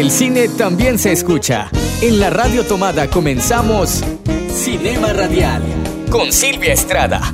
[0.00, 1.70] el cine también se escucha.
[2.02, 4.02] En la radio tomada comenzamos
[4.52, 5.62] Cinema Radial
[6.10, 7.32] con Silvia Estrada.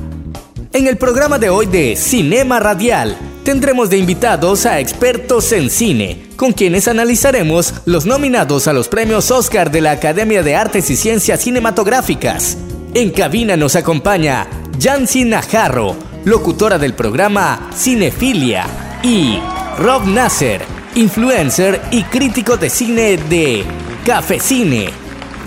[0.73, 6.27] En el programa de hoy de Cinema Radial tendremos de invitados a expertos en cine,
[6.37, 10.97] con quienes analizaremos los nominados a los premios Oscar de la Academia de Artes y
[10.97, 12.59] Ciencias Cinematográficas.
[12.93, 14.47] En cabina nos acompaña
[14.79, 18.67] Jancy Najarro, locutora del programa Cinefilia,
[19.03, 19.39] y
[19.79, 20.61] Rob Nasser,
[20.95, 23.65] influencer y crítico de cine de
[24.05, 24.91] Café Cine.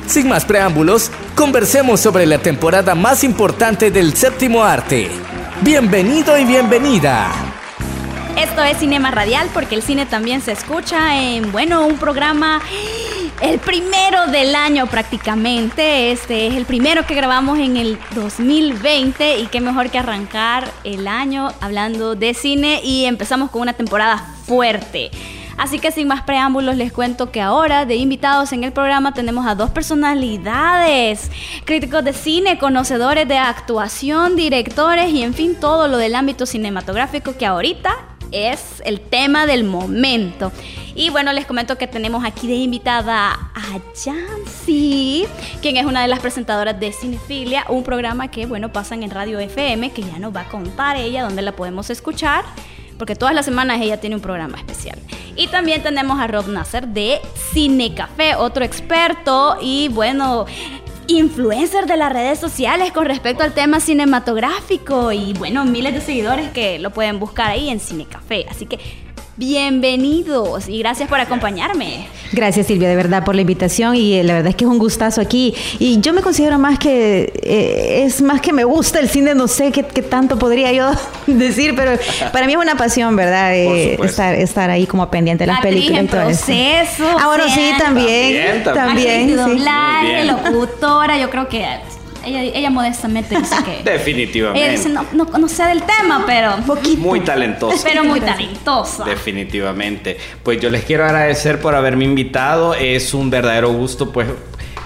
[0.08, 5.10] Sin más preámbulos, conversemos sobre la temporada más importante del séptimo arte.
[5.62, 7.32] Bienvenido y bienvenida.
[8.38, 12.62] Esto es Cinema Radial porque el cine también se escucha en, bueno, un programa,
[13.42, 16.12] el primero del año prácticamente.
[16.12, 21.08] Este es el primero que grabamos en el 2020 y qué mejor que arrancar el
[21.08, 25.12] año hablando de cine y empezamos con una temporada fuerte.
[25.58, 29.46] Así que sin más preámbulos les cuento que ahora de invitados en el programa tenemos
[29.46, 31.32] a dos personalidades,
[31.66, 37.38] críticos de cine, conocedores de actuación, directores y en fin todo lo del ámbito cinematográfico
[37.38, 37.92] que ahorita
[38.34, 40.52] es el tema del momento.
[40.96, 45.26] Y bueno, les comento que tenemos aquí de invitada a Jancy,
[45.62, 49.40] quien es una de las presentadoras de Cinefilia, un programa que, bueno, pasan en Radio
[49.40, 52.44] FM, que ya nos va a contar ella dónde la podemos escuchar,
[52.98, 55.00] porque todas las semanas ella tiene un programa especial.
[55.36, 57.20] Y también tenemos a Rob Nasser de
[57.54, 60.46] Cinecafé, otro experto y, bueno,
[61.08, 66.52] influencer de las redes sociales con respecto al tema cinematográfico y bueno, miles de seguidores
[66.52, 68.46] que lo pueden buscar ahí en Cinecafé.
[68.50, 68.80] Así que
[69.36, 72.08] bienvenidos y gracias por acompañarme.
[72.32, 74.80] Gracias Silvia, de verdad, por la invitación y eh, la verdad es que es un
[74.80, 75.54] gustazo aquí.
[75.80, 79.48] Y yo me considero más que, eh, es más que me gusta el cine, no
[79.48, 80.92] sé qué, tanto podría yo
[81.28, 81.92] decir, pero
[82.32, 83.56] para mí es una pasión, ¿verdad?
[83.56, 86.00] Eh, estar, estar ahí como pendiente de las películas.
[86.00, 87.06] En proceso.
[87.20, 88.64] Ah, bueno, sí, también.
[88.64, 89.36] También.
[89.36, 91.66] también, locutora, yo creo que
[92.26, 93.84] ella, modestamente dice que.
[93.92, 94.62] Definitivamente.
[94.62, 96.58] Ella dice, no, no, sé del tema, pero.
[96.98, 97.78] Muy talentosa.
[97.84, 99.06] Pero muy talentosa.
[99.06, 100.18] Definitivamente.
[100.44, 102.74] Pues yo les quiero agradecer por haberme invitado.
[102.74, 104.28] Es un verdadero gusto, pues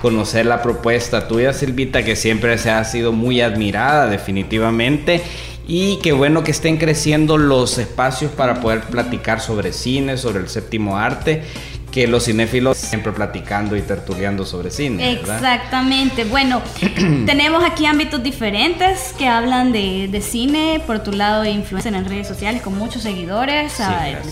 [0.01, 5.21] conocer la propuesta tuya, Silvita, que siempre se ha sido muy admirada, definitivamente.
[5.67, 10.47] Y qué bueno que estén creciendo los espacios para poder platicar sobre cine, sobre el
[10.47, 11.43] séptimo arte
[11.91, 15.13] que los cinéfilos siempre platicando y tertuliando sobre cine.
[15.13, 16.25] Exactamente.
[16.25, 16.61] Bueno,
[17.25, 20.81] tenemos aquí ámbitos diferentes que hablan de, de, cine.
[20.85, 23.73] Por tu lado, influencia en redes sociales con muchos seguidores,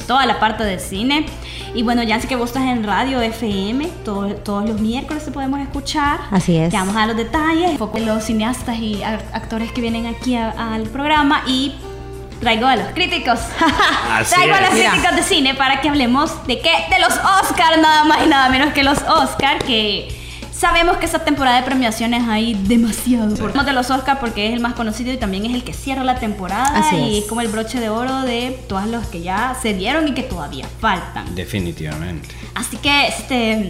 [0.07, 1.25] toda la parte del cine.
[1.73, 5.59] Y bueno, ya sé que vos estás en radio FM, todos los miércoles te podemos
[5.59, 6.19] escuchar.
[6.31, 6.69] Así es.
[6.69, 11.43] Te vamos a dar los detalles, los cineastas y actores que vienen aquí al programa
[11.47, 11.75] y
[12.39, 13.39] traigo a los críticos.
[14.29, 16.71] traigo a los críticos de cine para que hablemos de qué?
[16.89, 20.07] De los Oscars, nada más y nada menos que los Oscars, que
[20.51, 23.35] sabemos que esta temporada de premiaciones hay demasiado.
[23.35, 26.03] Hablamos de los Oscars porque es el más conocido y también es el que cierra
[26.03, 29.73] la temporada y es como el broche de oro de todos los que ya se
[29.73, 31.35] dieron y que todavía faltan.
[31.35, 32.29] Definitivamente.
[32.53, 33.69] Así que este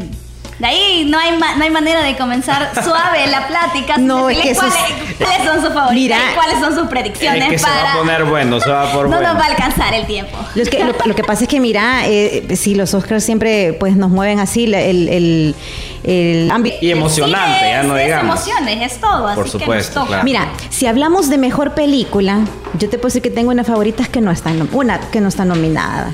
[0.60, 3.98] de ahí no hay, no hay manera de comenzar suave la plática.
[3.98, 4.74] No, es que cuáles,
[5.18, 7.44] cuáles son sus favoritos cuáles son sus predicciones.
[7.44, 9.48] Es que se va a poner bueno, se va a poner No nos va a
[9.48, 10.38] alcanzar el tiempo.
[10.56, 14.12] Lo que, lo, que pasa es que, mira, eh, si los Oscars siempre pues nos
[14.12, 15.56] mueven así, el, el,
[16.04, 16.78] el ámbito.
[16.82, 18.40] Y emocionante, ya no digamos.
[18.40, 19.36] Es emociones, es todo.
[19.36, 20.08] Por supuesto.
[20.24, 22.40] Mira, si hablamos de mejor película,
[22.78, 25.44] yo te puedo decir que tengo una favorita que no está, una que no está
[25.46, 26.12] nominada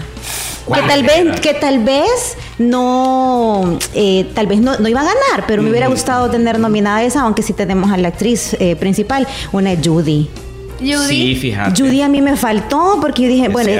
[0.67, 5.61] que tal vez que tal vez no eh, tal vez no, iba a ganar pero
[5.61, 9.71] me hubiera gustado tener nominada esa aunque sí tenemos a la actriz eh, principal una
[9.75, 10.29] Judy
[10.81, 11.07] Judy.
[11.07, 11.79] Sí, fíjate.
[11.79, 13.71] Judy a mí me faltó porque yo dije, bueno,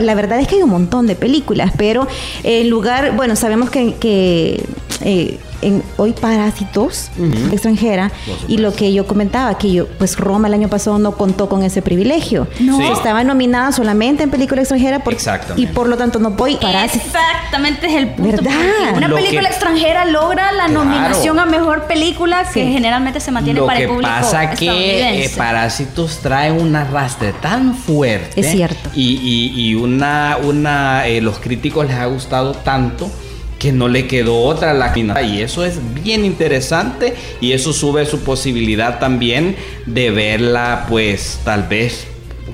[0.00, 2.08] la, verdad es que hay un montón de películas, pero
[2.42, 4.64] en lugar, bueno, sabemos que, que
[5.02, 7.10] eh, en hoy Parásitos
[7.52, 8.10] extranjera
[8.48, 11.62] y lo que yo comentaba que yo pues Roma el año pasado no contó con
[11.62, 12.46] ese privilegio.
[12.60, 12.80] No.
[12.92, 15.16] Estaba nominada solamente en película extranjera por,
[15.56, 17.06] y por lo tanto no voy Parásitos.
[17.06, 18.96] Exactamente es el punto ¿verdad?
[18.96, 23.88] una película extranjera logra la nominación a mejor película que generalmente se mantiene para el
[23.88, 28.90] público lo que pasa que eh, Parásitos trae un arrastre tan fuerte es cierto.
[28.94, 33.10] y, y, una una eh, los críticos les ha gustado tanto
[33.60, 34.90] que no le quedó otra la
[35.22, 39.54] y eso es bien interesante y eso sube su posibilidad también
[39.84, 42.06] de verla pues tal vez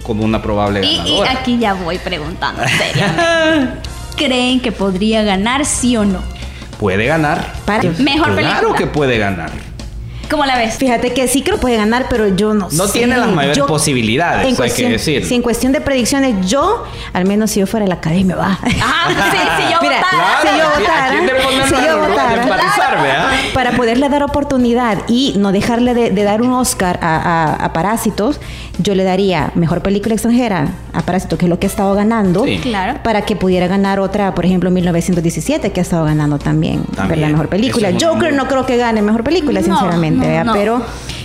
[0.02, 1.32] como una probable ganadora.
[1.32, 3.88] Y, aquí ya voy preguntando seriamente.
[4.16, 6.20] ¿Creen que podría ganar sí o no?
[6.80, 7.54] Puede ganar.
[7.98, 9.50] Mejor claro que puede ganar.
[10.30, 10.76] ¿Cómo la ves?
[10.76, 12.76] Fíjate que sí creo que puede ganar, pero yo no, sé.
[12.76, 15.24] No tiene las mayores posibilidades, hay cuestión, que decir.
[15.24, 18.58] Sí, en cuestión de predicciones, yo, al menos si yo fuera la academia, va.
[18.62, 20.40] Ajá, sí, si yo votara.
[20.42, 26.42] si yo votara, si yo votara, para poderle dar oportunidad y no dejarle de, dar
[26.42, 28.40] un Oscar a, Parásitos,
[28.78, 32.44] yo le daría mejor película extranjera a Parásitos, que es lo que ha estado ganando,
[32.62, 33.00] claro.
[33.02, 37.20] para que pudiera ganar otra, por ejemplo, 1917, que ha estado ganando también, también.
[37.20, 37.90] la mejor película.
[38.00, 40.15] Joker no creo que gane mejor película, sinceramente
[40.52, 40.82] pero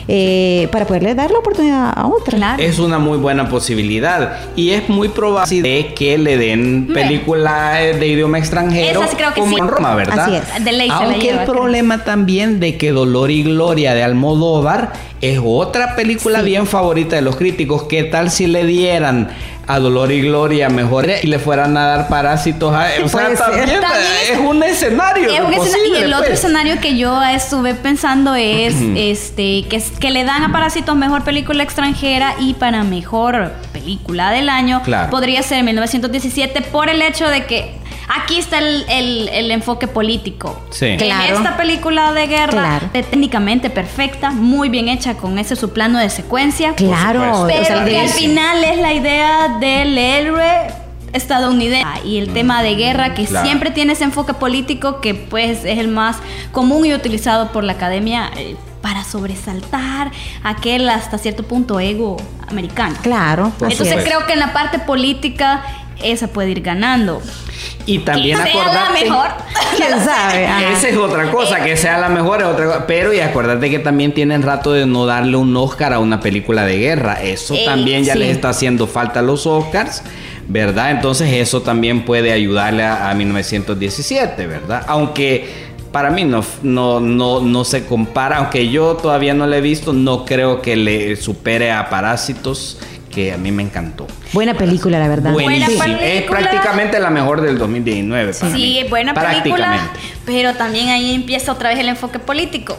[0.08, 2.56] eh, para poderle dar la oportunidad a otra.
[2.58, 8.08] Es una muy buena posibilidad y es muy probable de que le den película de
[8.08, 9.02] idioma extranjero
[9.36, 10.20] como en Roma, ¿verdad?
[10.20, 10.92] Así es.
[10.92, 16.66] Aunque el problema también de que Dolor y Gloria de Almodóvar es otra película bien
[16.66, 17.84] favorita de los críticos.
[17.84, 19.30] ¿Qué tal si le dieran
[19.74, 23.70] a Dolor y Gloria mejor y le fueran a dar parásitos a o sea, también,
[24.30, 26.40] es un escenario y el otro pues.
[26.40, 31.64] escenario que yo estuve pensando es este que, que le dan a parásitos mejor película
[31.64, 37.81] extranjera y para mejor película del año podría ser 1917 por el hecho de que
[38.14, 40.62] Aquí está el, enfoque político.
[40.70, 40.86] Sí.
[40.86, 46.10] En esta película de guerra, técnicamente perfecta, muy bien hecha con ese su plano de
[46.10, 46.74] secuencia.
[46.76, 47.48] Claro.
[47.48, 50.68] Pero que al final es la idea del héroe
[51.14, 55.78] estadounidense y el tema de guerra que siempre tiene ese enfoque político que pues es
[55.78, 56.18] el más
[56.52, 60.12] común y utilizado por la academia eh, para sobresaltar
[60.44, 62.18] aquel hasta cierto punto ego
[62.48, 62.96] americano.
[63.02, 63.52] Claro.
[63.62, 65.64] Entonces creo que en la parte política
[66.04, 67.22] esa puede ir ganando.
[67.86, 69.04] Y también acordarte.
[69.04, 69.28] mejor.
[69.76, 70.46] ¿Quién sabe?
[70.74, 72.88] Esa es otra cosa, que sea la mejor es otra cosa.
[72.88, 76.66] Pero y acuérdate que también tienen rato de no darle un Oscar a una película
[76.66, 77.22] de guerra.
[77.22, 80.04] Eso también ya les está haciendo falta a los Oscars.
[80.48, 80.92] ¿Verdad?
[80.92, 84.84] Entonces eso también puede ayudarle a, 1917, ¿verdad?
[84.88, 89.62] Aunque para mí no, no, no, no se compara, aunque yo todavía no le he
[89.62, 92.80] visto, no creo que le supere a Parásitos
[93.12, 94.08] que a mí me encantó.
[94.34, 95.34] Buena película, la verdad.
[95.34, 96.00] Buena película.
[96.02, 98.34] Es prácticamente la mejor del 2019.
[98.34, 99.92] Para sí, buena película.
[100.26, 102.78] Pero también ahí empieza otra vez el enfoque político.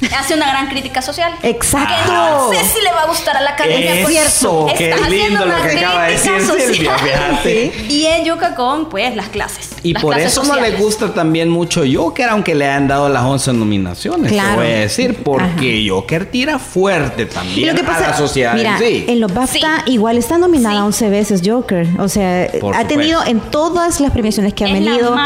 [0.18, 1.34] Hace una gran crítica social.
[1.42, 1.94] Exacto.
[2.04, 5.44] Que no sé si le va a gustar a la academia, Eso, por Qué lindo
[5.44, 7.72] lo que acaba de decir Silvia, fíjate.
[7.88, 9.70] Y en Yuca con, pues, las clases.
[9.82, 13.52] Y por eso no le gusta también mucho Joker, aunque le han dado las 11
[13.54, 14.50] nominaciones, claro.
[14.50, 15.22] te voy a decir.
[15.22, 20.84] Porque Joker tira fuerte también a la sociedad mira, en los BAFTA igual está nominada
[20.84, 21.86] 11 veces Joker.
[21.98, 25.16] O sea, ha tenido en todas las premiaciones que ha venido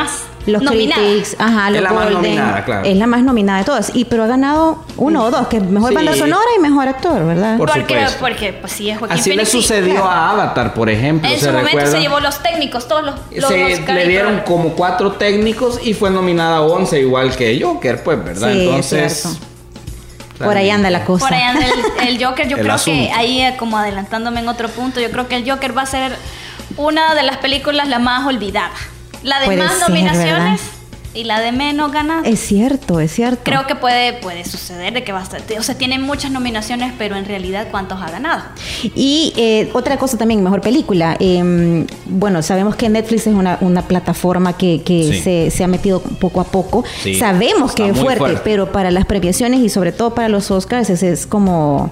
[0.46, 2.84] los critics, ajá, los es la más nominada, claro.
[2.84, 3.92] Es la más nominada de todas.
[3.94, 7.24] Y pero ha ganado uno o dos, que es mejor banda sonora y mejor actor,
[7.26, 7.58] ¿verdad?
[7.58, 11.28] Por porque, porque pues sí es Joaquín Así le sucedió a Avatar, por ejemplo.
[11.28, 15.12] En su momento se llevó los técnicos, todos los, los se le dieron como cuatro
[15.12, 18.52] técnicos y fue nominada a 11 igual que Joker, pues, ¿verdad?
[18.52, 19.38] Sí, Entonces
[20.44, 21.26] por ahí anda la cosa.
[21.26, 21.66] Por ahí anda
[22.06, 22.48] el, Joker.
[22.48, 25.76] Yo creo que ahí, eh, como adelantándome en otro punto, yo creo que el Joker
[25.76, 26.16] va a ser
[26.76, 28.72] una de las películas la más olvidada.
[29.22, 30.60] La de más nominaciones
[31.14, 32.26] y la de menos ganas.
[32.26, 33.42] Es cierto, es cierto.
[33.44, 35.58] Creo que puede, puede suceder de que bastante.
[35.58, 38.42] O sea, tiene muchas nominaciones, pero en realidad, ¿cuántos ha ganado?
[38.94, 41.16] Y eh, otra cosa también, mejor película.
[41.20, 46.44] Em, bueno, sabemos que Netflix es una, plataforma que, que se, ha metido poco a
[46.44, 46.84] poco.
[47.18, 51.26] Sabemos que es fuerte, pero para las premiaciones y sobre todo para los Oscars es
[51.26, 51.90] como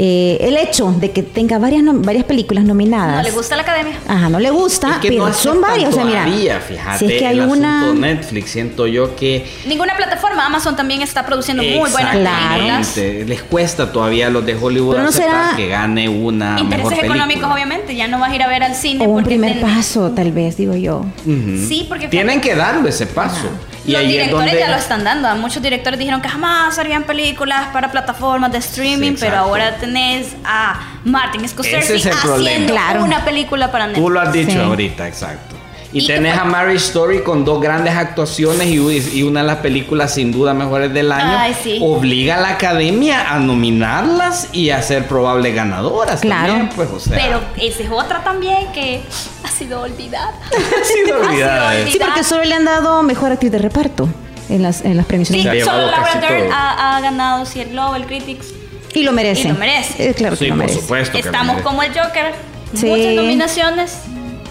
[0.00, 3.16] eh, el hecho de que tenga varias, varias películas nominadas.
[3.16, 3.98] No le gusta la academia.
[4.06, 5.92] Ajá, no le gusta, pero son varias.
[5.92, 7.92] O sea, mira, fíjate, si es que hay una.
[7.92, 9.44] Netflix, siento yo que.
[9.66, 12.96] Ninguna plataforma, Amazon también está produciendo muy buenas películas.
[12.96, 16.60] Les cuesta todavía a los de Hollywood pero no será que gane una.
[16.60, 17.96] Intereses económicos, obviamente.
[17.96, 19.04] Ya no vas a ir a ver al cine.
[19.04, 21.04] O un primer paso, tal vez, digo yo.
[21.24, 22.06] Sí, porque.
[22.06, 23.48] Tienen que darle ese paso.
[23.88, 25.34] Y los directores ya lo están dando.
[25.36, 30.80] Muchos directores dijeron que jamás harían películas para plataformas de streaming, pero ahora tenés a
[31.04, 34.04] Martin Scorsese haciendo una película para Netflix.
[34.04, 35.57] Tú lo has dicho ahorita, exacto.
[35.92, 40.30] Y, tenés a Mary Story con dos grandes actuaciones y, una de las películas sin
[40.30, 41.54] duda mejores del año.
[41.80, 46.20] Obliga a la academia a nominarlas y a ser probables ganadoras.
[46.20, 46.68] Claro.
[46.76, 49.00] pues, Pero esa es otra también que
[49.42, 50.34] ha sido olvidada.
[50.52, 51.72] ha sido olvidada.
[51.86, 54.08] Sí, porque solo le han dado mejor actriz de reparto
[54.50, 55.50] en las, en las premiaciones.
[55.50, 58.48] Sí, solo Laura Dern ha, ganado si el Globo, el Critics.
[58.92, 59.48] Y lo merece.
[59.48, 60.10] Y lo merece.
[60.10, 60.80] Eh, claro que sí, lo por merece.
[60.80, 61.16] supuesto.
[61.16, 62.34] Estamos como el Joker.
[62.72, 63.98] Muchas nominaciones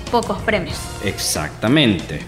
[0.07, 0.77] pocos premios.
[1.03, 2.21] Exactamente.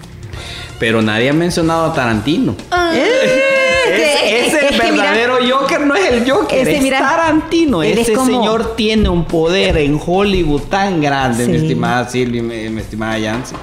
[0.78, 2.56] Pero nadie ha mencionado a Tarantino.
[2.70, 2.92] Ah.
[2.94, 7.82] ese, el verdadero Joker no es el Joker, es Tarantino.
[7.82, 13.18] Ese señor tiene un poder en Hollywood tan grande, mi estimada Silvia, mi, mi estimada
[13.18, 13.54] Yancy,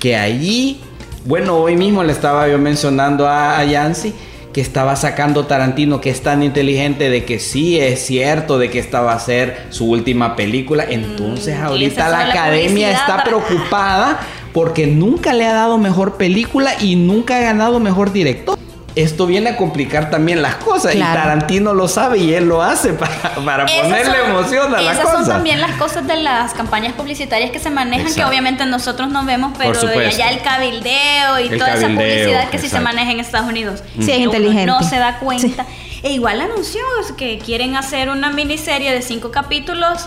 [0.00, 0.80] que allí,
[1.24, 4.12] bueno, hoy mismo le estaba yo mencionando a, a Yancy
[4.52, 8.78] que estaba sacando Tarantino, que es tan inteligente de que sí es cierto, de que
[8.78, 10.84] esta va a ser su última película.
[10.88, 14.20] Entonces ahorita la academia está preocupada
[14.52, 18.58] porque nunca le ha dado mejor película y nunca ha ganado mejor director
[19.02, 22.94] esto viene a complicar también las cosas y Tarantino lo sabe y él lo hace
[22.94, 25.02] para, para ponerle emoción a la cosa.
[25.02, 29.08] Esas son también las cosas de las campañas publicitarias que se manejan que obviamente nosotros
[29.08, 33.20] no vemos, pero ya el cabildeo y toda esa publicidad que sí se maneja en
[33.20, 33.82] Estados Unidos.
[34.00, 34.66] Sí, es inteligente.
[34.66, 35.64] No se da cuenta.
[36.02, 36.80] E igual anunció
[37.16, 40.06] que quieren hacer una miniserie de cinco capítulos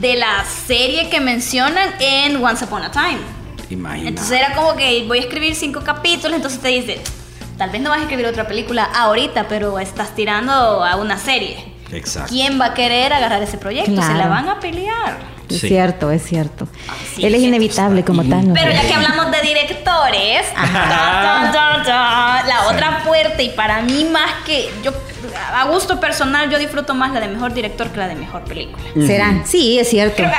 [0.00, 3.18] de la serie que mencionan en Once Upon a Time.
[3.70, 4.08] Imagina.
[4.08, 7.00] Entonces era como que voy a escribir cinco capítulos, entonces te dice
[7.56, 11.72] Tal vez no vas a escribir otra película ahorita, pero estás tirando a una serie.
[11.92, 12.30] Exacto.
[12.30, 14.02] ¿Quién va a querer agarrar ese proyecto?
[14.02, 15.33] Se la van a pelear.
[15.48, 16.66] Es cierto, es cierto.
[17.18, 18.50] Él es inevitable como tal.
[18.52, 24.92] Pero ya que hablamos de directores, la otra fuerte y para mí más que yo
[25.54, 28.82] a gusto personal yo disfruto más la de mejor director que la de mejor película.
[29.06, 29.42] ¿Será?
[29.44, 30.16] Sí, es cierto.
[30.16, 30.30] Creo,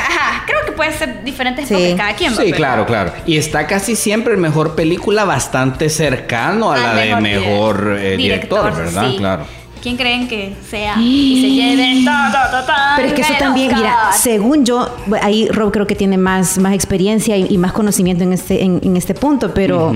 [0.45, 1.95] creo que puede ser diferente sí.
[1.97, 2.35] cada quien.
[2.35, 3.13] Sí, claro, claro.
[3.25, 8.75] Y está casi siempre el mejor película bastante cercano a la de mejor eh, director,
[8.75, 9.15] ¿verdad?
[9.17, 9.45] Claro.
[9.85, 12.03] ¿Quién creen que sea y se lleve
[12.95, 14.89] Pero es que eso también, mira, según yo,
[15.21, 19.13] ahí Rob creo que tiene más, más experiencia y, más conocimiento en este, en, este
[19.13, 19.93] punto, pero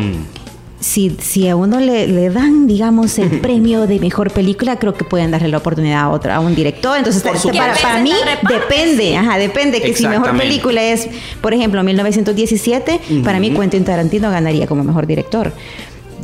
[0.79, 5.05] si, si a uno le, le, dan, digamos, el premio de mejor película, creo que
[5.05, 6.95] pueden darle la oportunidad a otro, a un director.
[6.95, 8.13] Entonces, para, para, mí
[8.47, 11.07] depende, ajá, depende que si mejor película es,
[11.41, 15.51] por ejemplo, 1917, para mí Quentin Tarantino ganaría como mejor director.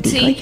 [0.03, 0.37] sí.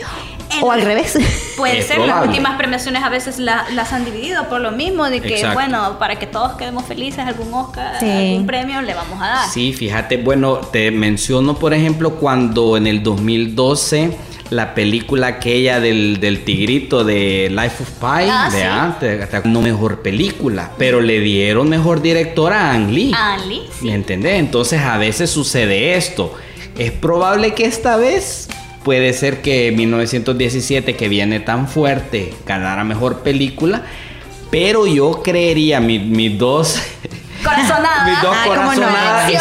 [0.61, 1.17] O al revés.
[1.57, 5.45] Puede ser, las últimas premiaciones a veces las han dividido por lo mismo, de que,
[5.53, 9.49] bueno, para que todos quedemos felices, algún Oscar, algún premio le vamos a dar.
[9.49, 14.17] Sí, fíjate, bueno, te menciono, por ejemplo, cuando en el 2012
[14.49, 20.01] la película aquella del, del tigrito de Life of Pi, ah, de antes, no mejor
[20.01, 23.11] película, pero le dieron mejor director a Ang Lee.
[23.15, 24.39] Ang Lee, ¿Me entendés?
[24.39, 26.33] Entonces a veces sucede esto.
[26.77, 28.47] Es probable que esta vez
[28.83, 33.83] puede ser que 1917, que viene tan fuerte, ganara mejor película,
[34.51, 36.79] pero yo creería, mis dos...
[37.43, 38.07] Corazonadas.
[38.07, 39.33] mis dos corazonadas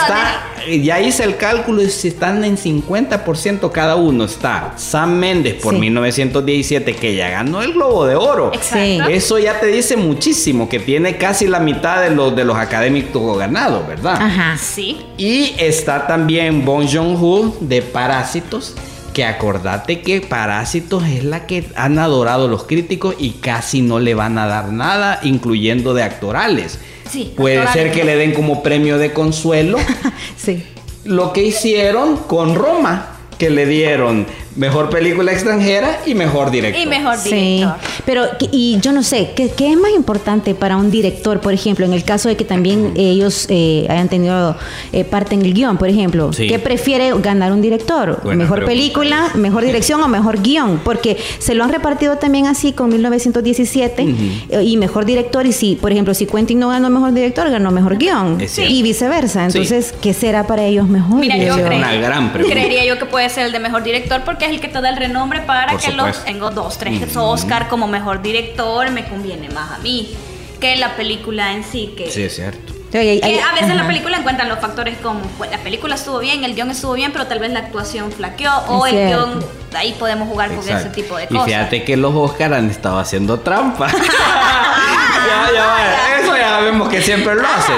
[0.83, 5.79] ya hice el cálculo y si están en 50% cada uno está Sam Méndez por
[5.79, 8.53] 1917 que ya ganó el Globo de Oro.
[8.53, 9.09] Exacto.
[9.09, 13.39] Eso ya te dice muchísimo que tiene casi la mitad de los de los académicos
[13.39, 14.17] ganados, ¿verdad?
[14.21, 14.57] Ajá.
[14.59, 14.99] Sí.
[15.17, 18.75] Y está también Bon Joon-ho de Parásitos
[19.13, 24.15] que acordate que Parásitos es la que han adorado los críticos y casi no le
[24.15, 26.79] van a dar nada, incluyendo de actorales.
[27.11, 29.79] Sí, Puede ser que le den como premio de consuelo.
[30.37, 30.65] sí.
[31.05, 36.83] Lo que hicieron con Roma, que le dieron Mejor película extranjera y mejor director.
[36.83, 37.77] Y mejor director.
[37.81, 41.87] Sí, pero y yo no sé, ¿qué, es más importante para un director, por ejemplo,
[41.87, 44.57] en el caso de que también ellos eh, hayan tenido
[44.93, 46.31] eh, parte en el guion, por ejemplo?
[46.37, 48.25] ¿Qué prefiere ganar un director?
[48.35, 50.81] ¿Mejor película, mejor dirección o mejor guion?
[50.85, 54.03] Porque se lo han repartido también así con 1917
[54.51, 55.47] eh, y mejor director.
[55.47, 58.39] Y si, por ejemplo, si Quentin no ganó mejor director, ganó mejor guion.
[58.69, 59.47] Y viceversa.
[59.47, 61.19] Entonces, ¿qué será para ellos mejor?
[61.19, 62.55] Mira, yo Una gran pregunta.
[62.55, 64.89] creería yo que puede ser el de mejor director porque es el que te da
[64.89, 69.73] el renombre para que los tengo dos, tres Oscar como mejor director, me conviene más
[69.73, 70.15] a mí
[70.61, 71.93] que la película en sí.
[71.97, 72.73] Que, sí, es cierto.
[72.93, 76.71] a veces la película encuentran los factores como pues, la película estuvo bien, el guion
[76.71, 79.45] estuvo bien, pero tal vez la actuación flaqueó o el guion,
[79.75, 81.49] ahí podemos jugar con ese tipo de cosas.
[81.49, 83.89] Y fíjate que los Oscar han estado haciendo trampa.
[83.93, 87.77] ya, ya, eso ya vemos que siempre lo hacen.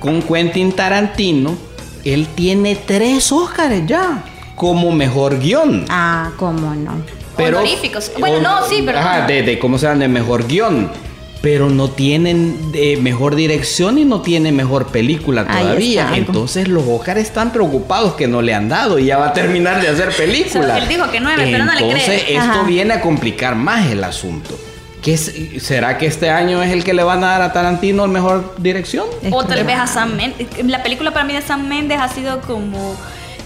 [0.00, 1.56] Con Quentin Tarantino,
[2.04, 4.22] él tiene tres Oscars ya
[4.56, 5.84] como mejor guion.
[5.88, 7.02] Ah, cómo no.
[7.36, 8.10] Pero, Honoríficos.
[8.18, 8.98] Bueno, no, sí, pero.
[8.98, 10.90] Ajá, de, cómo se llama, de mejor guion.
[11.42, 16.10] Pero no tienen de mejor dirección y no tienen mejor película todavía.
[16.16, 19.80] Entonces los Oscar están preocupados que no le han dado y ya va a terminar
[19.80, 20.78] de hacer película.
[20.78, 21.84] Él dijo que nueve, pero no le.
[21.84, 24.58] Entonces esto viene a complicar más el asunto.
[25.02, 28.10] ¿Qué ¿Será que este año es el que le van a dar a Tarantino el
[28.10, 29.06] mejor dirección?
[29.30, 30.48] O tal vez a Sam Mendes.
[30.64, 32.96] La película para mí de Sam Mendes ha sido como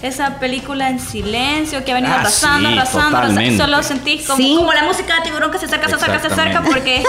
[0.01, 5.15] esa película en silencio que ha venido ah, arrasando, arrasando, solo sentís como, la música
[5.17, 7.03] de tiburón que se acerca, se acerca, se acerca, porque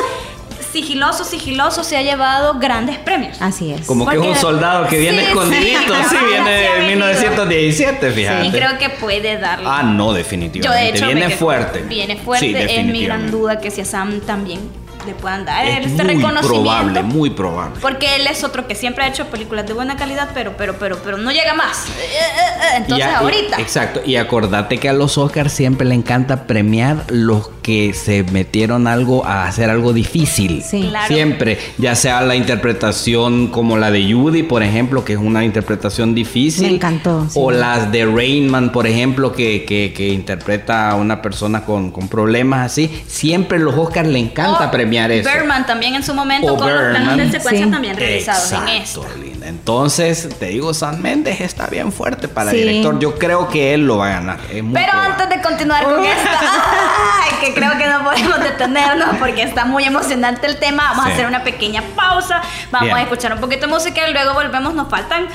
[0.72, 3.40] sigiloso, sigiloso se ha llevado grandes premios.
[3.40, 3.86] Así es.
[3.86, 8.44] Como que es un soldado que viene escondidito, sí, viene de 1917, fíjate.
[8.44, 9.66] Sí, creo que puede darle.
[9.68, 11.04] Ah, no, definitivamente.
[11.04, 11.82] viene fuerte.
[11.82, 15.86] Viene fuerte, es mi gran duda que si a Sam también le puedan dar Es
[15.86, 16.48] este muy reconocimiento.
[16.48, 17.78] probable, muy probable.
[17.80, 20.98] Porque él es otro que siempre ha hecho películas de buena calidad, pero, pero, pero,
[21.04, 21.86] pero no llega más.
[21.88, 23.56] Eh, eh, eh, Entonces Y a- y- ahorita.
[23.60, 24.00] exacto.
[24.04, 29.24] Y acordate que a los Oscars siempre le encanta premiar los que se metieron algo
[29.24, 30.62] a hacer algo difícil.
[30.62, 30.86] Sí.
[30.88, 31.06] Claro.
[31.14, 36.14] Siempre, ya sea la interpretación como la de Judy, por ejemplo, que es una interpretación
[36.14, 36.66] difícil.
[36.68, 37.38] Me encantó, sí.
[37.40, 42.08] O las de Rainman, por ejemplo, que, que- que interpreta a una persona con, con
[42.08, 43.02] problemas así.
[43.06, 45.28] Siempre los Oscars le encanta O premiar eso.
[45.30, 47.30] Berman también en su momento O con los planos Berman.
[47.30, 47.70] de secuencia Sí.
[47.72, 49.00] también realizados en esto.
[49.02, 49.46] Exacto, linda.
[49.48, 52.58] Entonces, te digo, San Méndez está bien fuerte para Sí.
[52.58, 52.98] director.
[52.98, 54.38] Yo creo que él lo va a ganar.
[54.52, 55.12] Es muy Pero probable.
[55.14, 56.30] antes de continuar con esta,
[57.22, 61.10] ay, que creo que no podemos detenernos porque está muy emocionante el tema, vamos Sí.
[61.10, 62.96] a hacer una pequeña pausa, vamos Bien.
[62.98, 64.74] a escuchar un poquito de música y luego volvemos.
[64.74, 65.28] Nos faltan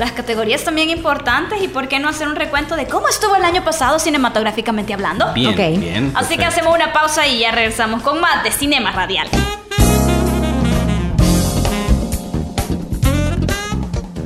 [0.00, 3.44] las categorías también importantes y por qué no hacer un recuento de cómo estuvo el
[3.44, 5.30] año pasado cinematográficamente hablando.
[5.34, 6.12] Bien, bien.
[6.14, 9.28] Así que hacemos una pausa y ya regresamos con más de Cinema Radial.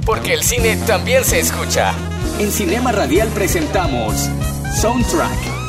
[0.06, 1.92] Porque el cine también se escucha.
[2.38, 4.30] En Cinema Radial presentamos
[4.80, 5.63] Soundtrack.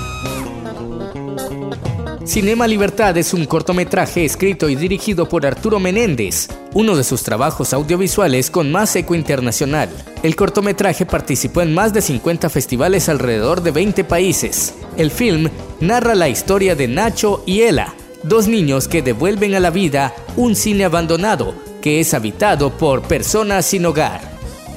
[2.25, 7.71] Cinema Libertad es un cortometraje escrito y dirigido por Arturo Menéndez, uno de sus trabajos
[7.71, 9.89] audiovisuales con más eco internacional.
[10.23, 14.73] El cortometraje participó en más de 50 festivales alrededor de 20 países.
[14.97, 19.69] El film narra la historia de Nacho y Ela, dos niños que devuelven a la
[19.69, 24.19] vida un cine abandonado que es habitado por personas sin hogar.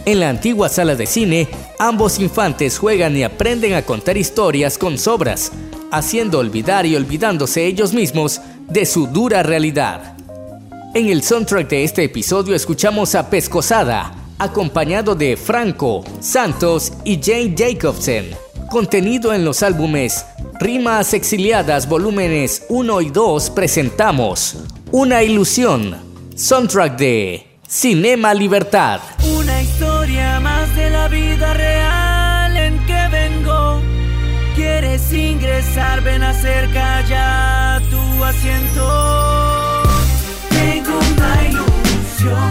[0.05, 4.99] En la antigua sala de cine, ambos infantes juegan y aprenden a contar historias con
[4.99, 5.51] sobras,
[5.91, 10.17] haciendo olvidar y olvidándose ellos mismos de su dura realidad.
[10.95, 17.55] En el soundtrack de este episodio escuchamos a Pescosada, acompañado de Franco, Santos y Jane
[17.57, 18.31] Jacobsen.
[18.71, 20.25] Contenido en los álbumes
[20.61, 24.57] Rimas Exiliadas volúmenes 1 y 2 presentamos
[24.91, 25.97] Una ilusión,
[26.35, 29.01] soundtrack de Cinema Libertad.
[29.39, 31.88] Una historia más de la vida real
[35.09, 36.03] ¿Quieres ingresar?
[36.03, 39.83] Ven acerca ya tu asiento.
[40.51, 42.51] Tengo una ilusión,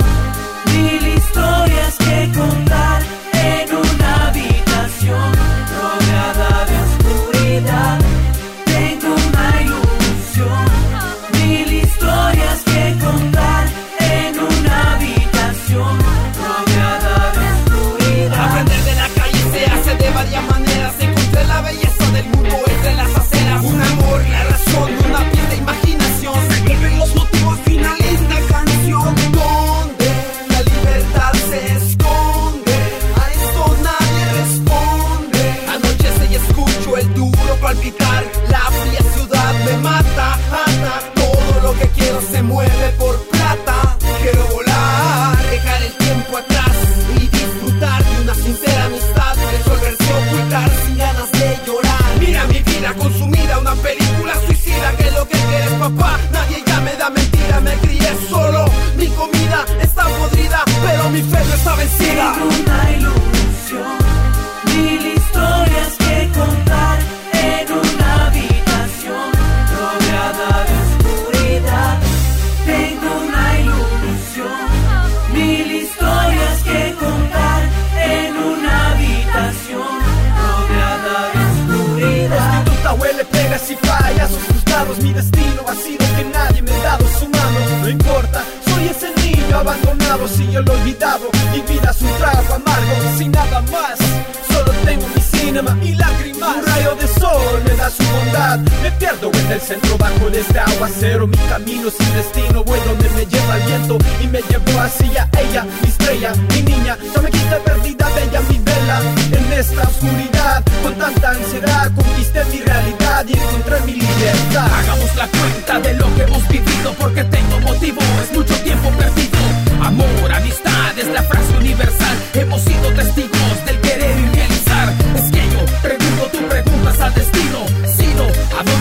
[97.90, 101.28] su bondad Me pierdo en el centro bajo de este aguacero.
[101.28, 103.98] Mi camino sin destino, voy donde me lleva el viento.
[104.22, 106.98] Y me llevó hacia ella, mi estrella, mi niña.
[107.16, 109.02] No me quita perdida, bella mi vela.
[109.32, 114.68] En esta oscuridad, con tanta ansiedad Conquisté mi realidad y encontré mi libertad.
[114.80, 119.38] Hagamos la cuenta de lo que hemos vivido Porque tengo motivo, es mucho tiempo perdido.
[119.84, 122.18] Amor, amistad, es la frase universal.
[122.34, 123.57] Hemos sido testigos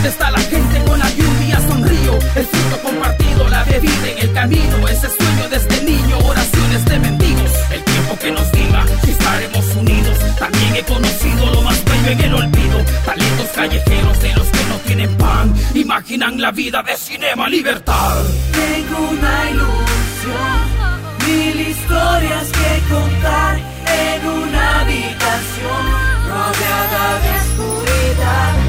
[0.07, 1.59] está la gente con la lluvia?
[1.67, 4.87] Sonrío, el fruto compartido, la bebida en el camino.
[4.87, 7.51] Ese sueño desde niño, oraciones de mendigos.
[7.71, 10.17] El tiempo que nos diga si estaremos unidos.
[10.39, 12.77] También he conocido lo más bello en el olvido.
[13.05, 18.23] Talentos callejeros de los que no tienen pan Imaginan la vida de Cinema Libertad.
[18.51, 20.59] Tengo una ilusión,
[21.27, 25.83] mil historias que contar en una habitación
[26.29, 28.66] rodeada de oscuridad.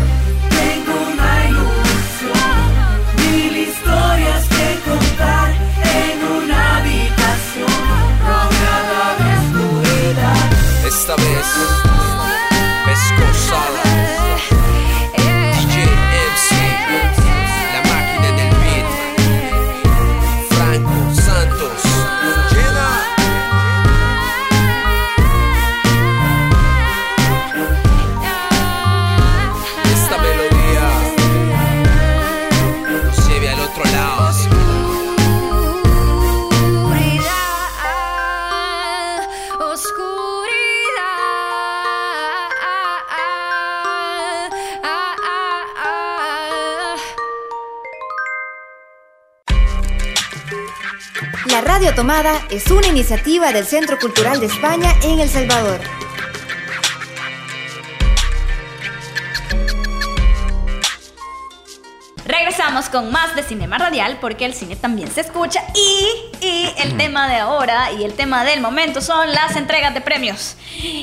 [52.48, 55.78] Es una iniciativa del Centro Cultural de España en El Salvador.
[62.68, 66.98] Regresamos con más de Cinema Radial porque el cine también se escucha y, y el
[66.98, 70.54] tema de ahora y el tema del momento son las entregas de premios.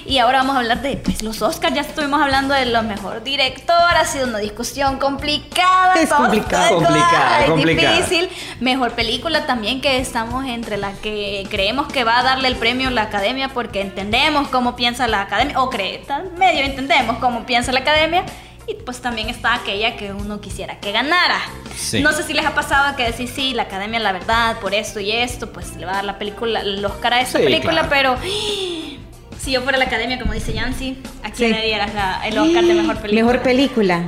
[0.06, 1.74] Y ahora vamos a hablar de pues, los Oscars.
[1.74, 3.76] Ya estuvimos hablando de lo mejor director.
[3.76, 5.96] Ha sido una discusión complicada.
[5.96, 6.70] Es complicada.
[6.70, 7.96] Complicada, es complicada.
[7.98, 8.30] difícil.
[8.60, 12.92] Mejor película también que estamos entre la que creemos que va a darle el premio
[12.92, 15.72] la academia porque entendemos cómo piensa la academia o
[16.06, 18.24] tan medio entendemos cómo piensa la academia.
[18.68, 21.40] Y pues también está aquella que uno quisiera que ganara.
[21.78, 22.02] Sí.
[22.02, 25.00] No sé si les ha pasado que decir, sí, la academia, la verdad, por esto
[25.00, 27.88] y esto, pues le va a dar la película, el Oscar a esta Sí, película,
[27.88, 27.90] claro.
[27.90, 28.16] pero
[29.40, 31.60] si yo fuera la academia, como dice Yancy, ¿a quién Sí.
[31.60, 33.22] le dieras la- el Oscar de mejor película?
[33.26, 34.04] Mejor película.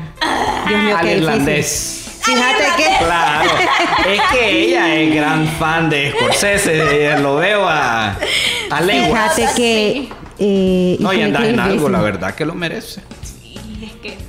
[0.67, 1.24] Dios mío, Al qué difícil.
[1.24, 2.04] irlandés.
[2.24, 3.50] Fíjate que Claro,
[4.10, 8.17] es que ella es gran fan de Scorsese, lo veo a,
[8.72, 9.34] a leguas.
[9.36, 10.10] Fíjate que.
[10.39, 13.02] eh, No, y anda en algo, la verdad que lo merece.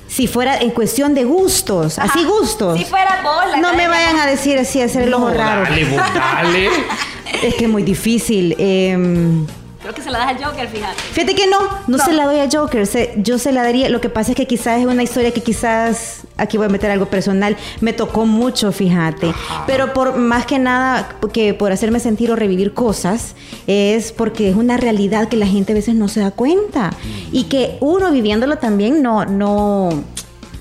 [0.09, 2.79] Si fuera en cuestión de gustos, así gustos.
[2.79, 5.63] Si fuera vos la no me vayan a decir así, hacer el ojo No, raro.
[5.63, 6.69] Dale, vos, dale.
[7.43, 8.57] Es que es muy difícil.
[8.59, 9.47] em,
[9.89, 11.01] Creo que se la das al Joker, fíjate.
[11.13, 12.05] Fíjate que no, no, No.
[12.05, 14.47] se la doy a Joker, se- yo se la daría, lo que pasa es que
[14.47, 18.71] quizás es una historia que quizás, aquí voy a meter algo personal, me tocó mucho,
[18.71, 19.33] fíjate,
[19.67, 23.35] pero por más que nada, que por hacerme sentir o revivir cosas,
[23.67, 26.91] es porque es una realidad que la gente a veces no se da cuenta.
[27.33, 29.89] Y que uno viviéndolo también no, no,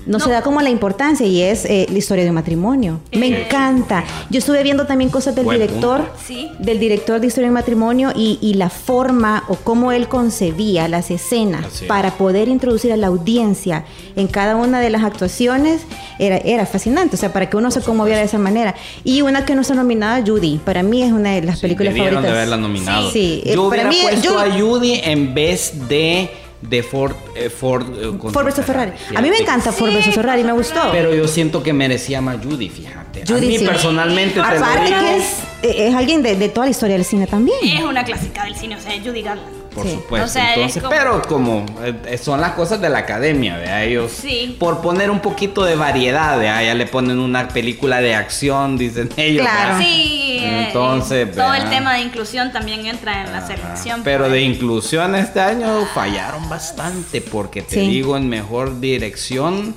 [0.08, 3.00] no, se da como la importancia y es eh, la historia de un matrimonio.
[3.12, 3.42] Me Eh.
[3.46, 4.04] encanta.
[4.30, 6.10] Yo estuve viendo también cosas del Buen director.
[6.26, 6.48] Sí.
[6.58, 11.10] del director de Historia de Matrimonio y, y la forma o cómo él concebía las
[11.10, 13.84] escenas Así para poder introducir a la audiencia
[14.16, 15.82] en cada una de las actuaciones
[16.18, 18.74] era, era fascinante, o sea, para que uno se conmoviera de esa manera.
[19.04, 22.22] Y una que no está nominada, Judy, para mí es una de las películas favoritas.
[22.22, 23.10] de haberla nominado.
[23.10, 26.30] Sí, eh, Yo para hubiera mí, puesto yo- a Judy en vez de,
[26.62, 28.92] de Ford, eh, Ford, eh, Ford vs Ferrari.
[29.14, 30.80] A mí me encanta Ford vs Ferrari, me gustó.
[30.92, 33.22] Pero yo siento que merecía más Judy, fíjate.
[33.22, 33.64] a Judy, mí sí.
[33.64, 35.00] personalmente te lo digo.
[35.00, 35.24] que es,
[35.62, 37.58] eh, es alguien de, de toda la historia del cine también.
[37.62, 39.57] Es una clásica del cine, o sea, Judy Garland.
[39.78, 39.94] Por Sí.
[39.94, 40.26] supuesto.
[40.26, 41.66] O sea, es Entonces, como- pero como
[42.06, 43.84] eh, son las cosas de la academia, ¿vea?
[43.84, 44.56] Ellos, Sí.
[44.58, 46.62] por poner un poquito de variedad, ¿vea?
[46.62, 49.42] Ya le ponen una película de acción, dicen ellos.
[49.46, 49.78] Claro.
[49.78, 54.02] Sí, eh, Entonces, eh, todo el tema de inclusión también entra en la selección.
[54.04, 54.32] Pero pues.
[54.32, 57.88] de inclusión este año fallaron bastante, porque te Sí.
[57.88, 59.74] digo, en mejor dirección.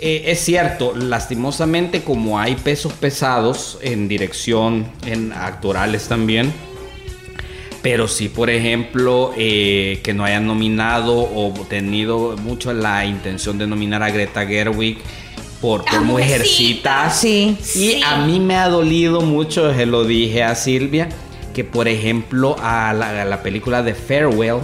[0.00, 6.52] eh, es cierto, lastimosamente como hay pesos pesados en dirección, en actorales también,
[7.84, 13.66] pero sí, por ejemplo, eh, que no hayan nominado o tenido mucho la intención de
[13.66, 14.96] nominar a Greta Gerwig
[15.60, 17.04] por Ah, cómo Mujercita.
[17.06, 17.10] ejercita.
[17.10, 17.56] Sí.
[17.60, 18.00] Y Sí.
[18.02, 21.10] a mí me ha dolido mucho, se lo dije a Silvia,
[21.52, 24.60] que por ejemplo a la, a la película de Farewell,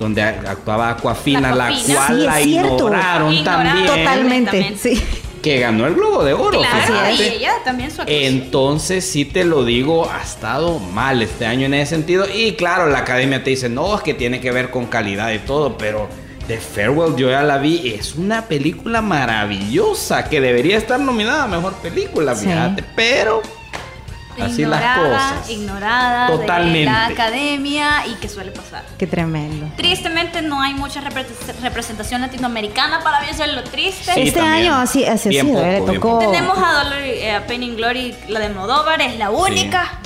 [0.00, 1.94] donde actuaba Aquafina, la, Aquafina.
[1.94, 2.74] cual Sí, es la cierto.
[2.74, 3.44] ignoraron, Ignoraron.
[3.74, 5.00] también, Totalmente, sí.
[5.42, 6.58] Que ganó el Globo de Oro.
[6.60, 7.36] Claro, y fíjate.
[7.36, 8.02] ella también su.
[8.06, 12.26] Entonces, sí te lo digo, ha estado mal este año en ese sentido.
[12.32, 15.38] Y claro, la academia te dice, no, es que tiene que ver con calidad y
[15.40, 16.08] todo, pero
[16.46, 21.48] The Farewell yo ya la vi, es una película maravillosa que debería estar nominada a
[21.48, 22.46] mejor película, Sí.
[22.46, 23.42] fíjate, pero
[24.40, 25.50] así las ignorada, cosas.
[25.50, 26.84] ignorada de Totalmente.
[26.84, 28.82] la academia y que suele pasar.
[28.98, 29.66] Qué tremendo.
[29.76, 31.26] Tristemente no hay mucha repre-
[31.62, 34.12] representación latinoamericana, para mí eso es lo triste.
[34.14, 34.64] Sí, este también.
[34.72, 36.18] año así, así ha Bien sido, poco, eh, le tocó.
[36.18, 39.98] Tenemos a Dolor, eh, a Pain and Glory, la de Modóvar, es la única.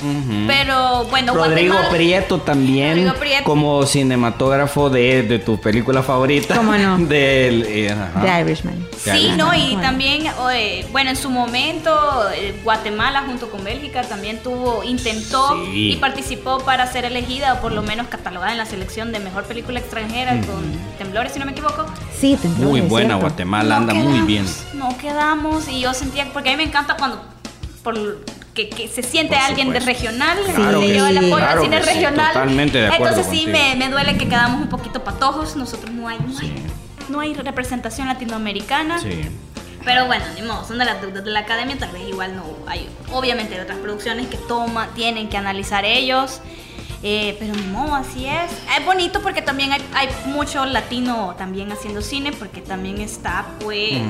[0.47, 3.43] Pero bueno, Rodrigo Guatemala- Prieto también, Rodrigo Prieto.
[3.43, 6.55] como cinematógrafo de, de tu película favorita.
[6.55, 6.97] ¿Cómo no?
[7.07, 7.95] Del, eh.
[8.21, 8.87] The Irishman.
[8.97, 9.81] Sí, no, y Bueno.
[9.81, 15.91] también, eh, bueno, en su momento, eh, Guatemala junto con Bélgica también tuvo, intentó Sí.
[15.93, 19.45] y participó para ser elegida o por lo menos catalogada en la selección de mejor
[19.45, 20.63] película extranjera con
[20.97, 21.85] Temblores, si no me equivoco.
[22.19, 23.21] Sí, temblores, Muy buena, cierto.
[23.27, 24.45] Guatemala No anda muy quedamos, bien.
[24.73, 27.23] No quedamos y yo sentía, porque a mí me encanta cuando
[27.83, 31.25] por, que, que se siente Por alguien de regional Claro y le lleva el sí.
[31.25, 32.33] apoyo Claro al cine que sí, regional.
[32.33, 33.65] totalmente de acuerdo Entonces sí contigo.
[33.69, 36.53] me, me duele que quedamos un poquito patojos, nosotros no hay, no hay,
[37.09, 38.99] no hay representación latinoamericana.
[38.99, 39.21] Sí.
[39.87, 42.43] Pero bueno, ni modo, son de las deudas de la academia, tal vez igual no
[42.67, 42.89] hay.
[43.09, 46.41] Obviamente hay otras producciones que toma, tienen que analizar ellos.
[47.03, 48.51] eh, pero modo, así es.
[48.77, 54.01] Es bonito porque también hay, hay mucho latino también haciendo cine, porque también está, pues.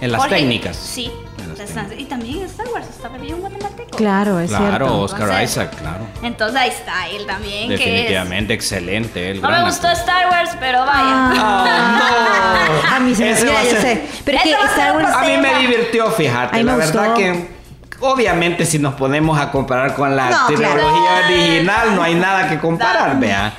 [0.00, 0.76] En las Jorge- técnicas.
[0.76, 1.10] Sí.
[1.42, 3.96] En las Están- y también Star Wars está bien un guatemalteco.
[3.96, 5.00] Claro, es Claro, cierto.
[5.00, 6.06] Oscar Entonces- Isaac, claro.
[6.22, 7.68] Entonces ahí está él también.
[7.68, 9.30] Definitivamente excelente.
[9.30, 10.00] El no me gustó actor.
[10.00, 11.32] Star Wars, pero vaya.
[12.96, 14.02] A mí se me mira, yo sé.
[14.24, 15.08] Pero es que Star Wars.
[15.14, 16.56] A mí me divirtió, fíjate.
[16.56, 17.58] Ay, me la verdad que
[18.00, 21.26] Obviamente, si nos ponemos a comparar con la No, trilogía claro.
[21.26, 23.52] original, no hay nada que comparar, vea.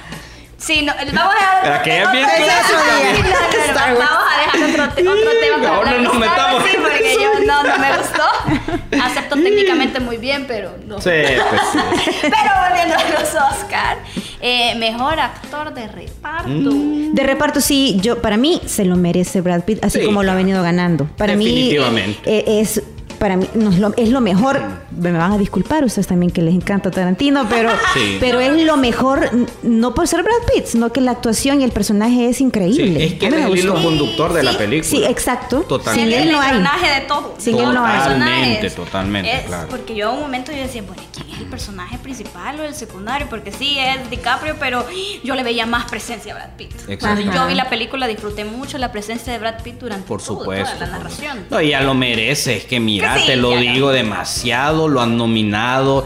[0.60, 5.58] Sí, no, vamos a es bien clásica, claro, Vamos a dejar otro, te- otro tema
[5.64, 6.64] para Ahora nos metamos.
[6.64, 9.04] Sí, porque yo no, no me gustó.
[9.04, 11.00] Acepto técnicamente muy bien, pero no.
[11.00, 11.10] Sí,
[11.50, 11.80] pues sí.
[12.22, 13.98] Pero volviendo a los Oscar,
[14.42, 16.50] eh, mejor actor de reparto.
[16.50, 17.14] Mm.
[17.14, 20.32] De reparto, sí, yo para mí se lo merece Brad Pitt, así Sí, como lo
[20.32, 21.06] ha venido ganando.
[21.18, 22.20] Para mí Definitivamente.
[22.26, 22.82] eh, es
[23.20, 24.62] para mí no es, lo, es lo mejor.
[24.98, 28.18] Me van a disculpar ustedes también que les encanta Tarantino, pero Sí.
[28.20, 29.30] pero es lo mejor
[29.64, 33.06] no por ser Brad Pitt, sino que la actuación y el personaje es Sí, increíble.
[33.06, 34.90] es que es el hilo conductor de la película.
[34.90, 35.62] Sí, exacto.
[35.62, 36.12] Totalmente.
[36.12, 36.50] Sin el él no hay.
[36.50, 37.36] personaje de todo.
[37.38, 38.00] Sin Todo él no hay.
[38.00, 39.68] Totalmente, totalmente, es claro.
[39.70, 42.74] Porque yo en un momento yo decía, bueno, ¿quién es el personaje principal o el
[42.76, 43.28] secundario?
[43.30, 44.86] Porque sí, es DiCaprio, pero
[45.24, 46.72] yo le veía más presencia a Brad Pitt.
[46.88, 47.00] Exacto.
[47.00, 50.40] Cuando yo vi la película disfruté mucho la presencia de Brad Pitt durante Por todo,
[50.40, 50.74] supuesto.
[50.76, 51.46] toda la por- narración.
[51.50, 55.18] No, ya lo merece, es que mira, Que sí, te lo digo demasiado, lo han
[55.18, 56.06] nominado.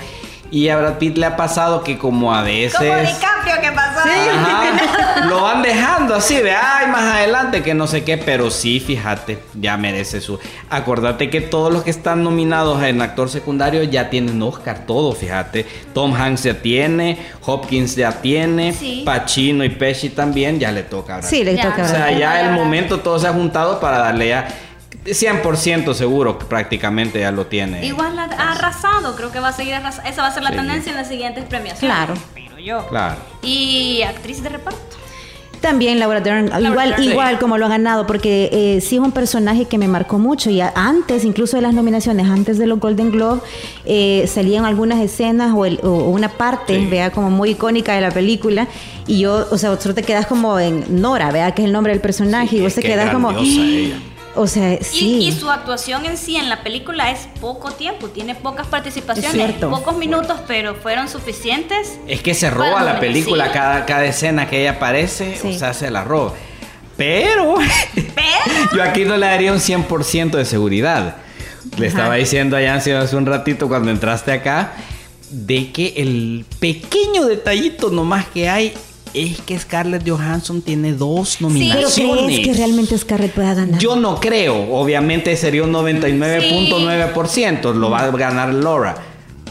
[0.54, 2.76] Y a Brad Pitt le ha pasado que como a veces...
[2.78, 4.02] Como DiCaprio que pasó.
[4.08, 8.80] Ajá, lo van dejando así de ay más adelante que no sé qué, pero sí,
[8.80, 10.38] fíjate, ya merece su.
[10.70, 15.66] Acordate que todos los que están nominados en actor secundario ya tienen Oscar, todo, fíjate.
[15.92, 19.02] Tom Hanks ya tiene, Hopkins ya tiene, Sí.
[19.04, 21.89] Pacino y Pesci también, ya le toca a Brad Sí, le toca a o Brad
[21.89, 22.20] sea, Pitt.
[22.20, 24.48] ya el momento todo se ha juntado para darle ya
[25.06, 27.86] 100% seguro que prácticamente ya lo tiene.
[27.86, 30.10] Igual ha, ha arrasado, creo que va a seguir arrasando.
[30.10, 30.56] Esa va a ser la Sí.
[30.58, 31.80] tendencia en las siguientes premiaciones.
[31.80, 32.13] Claro.
[32.34, 32.88] Pero yo.
[32.88, 33.18] Claro.
[33.42, 34.80] Y actriz de reparto.
[35.62, 37.04] También Laura Dern, igual, Dern.
[37.04, 40.50] igual como lo ha ganado, porque eh, sí es un personaje que me marcó mucho
[40.50, 43.39] y a- antes, incluso de las nominaciones, antes de los Golden Globe,
[43.86, 46.88] eh, salían algunas escenas o, el- o una parte, Sí.
[46.88, 48.68] vea, como muy icónica de la película
[49.08, 51.94] y yo, o sea, solo te quedas como en Nora, vea, que es el nombre
[51.94, 53.32] del personaje Sí, y vos te que quedas como...
[53.32, 53.96] ella.
[54.36, 55.15] O sea, Y, sí.
[55.28, 59.32] y su actuación en sí en la película es poco tiempo, tiene pocas Es participaciones,
[59.32, 59.69] cierto.
[59.69, 62.00] pocos minutos, pero fueron suficientes.
[62.08, 65.56] Es que se roba la película, cada, cada escena que ella aparece, Sí.
[65.56, 66.34] o sea, se la roba.
[66.98, 67.56] Pero
[67.96, 71.17] Pero yo aquí no le daría un 100% de seguridad.
[71.78, 71.98] Le Ajá.
[71.98, 74.74] estaba diciendo a Yancy hace un ratito cuando entraste acá,
[75.30, 78.74] de que el pequeño detallito nomás que hay
[79.13, 82.23] es que Scarlett Johansson tiene dos Pero nominaciones.
[82.26, 83.80] crees que realmente Scarlett pueda ganar.
[83.80, 88.95] Yo no creo, obviamente sería un 99.9%, lo va a ganar Laura.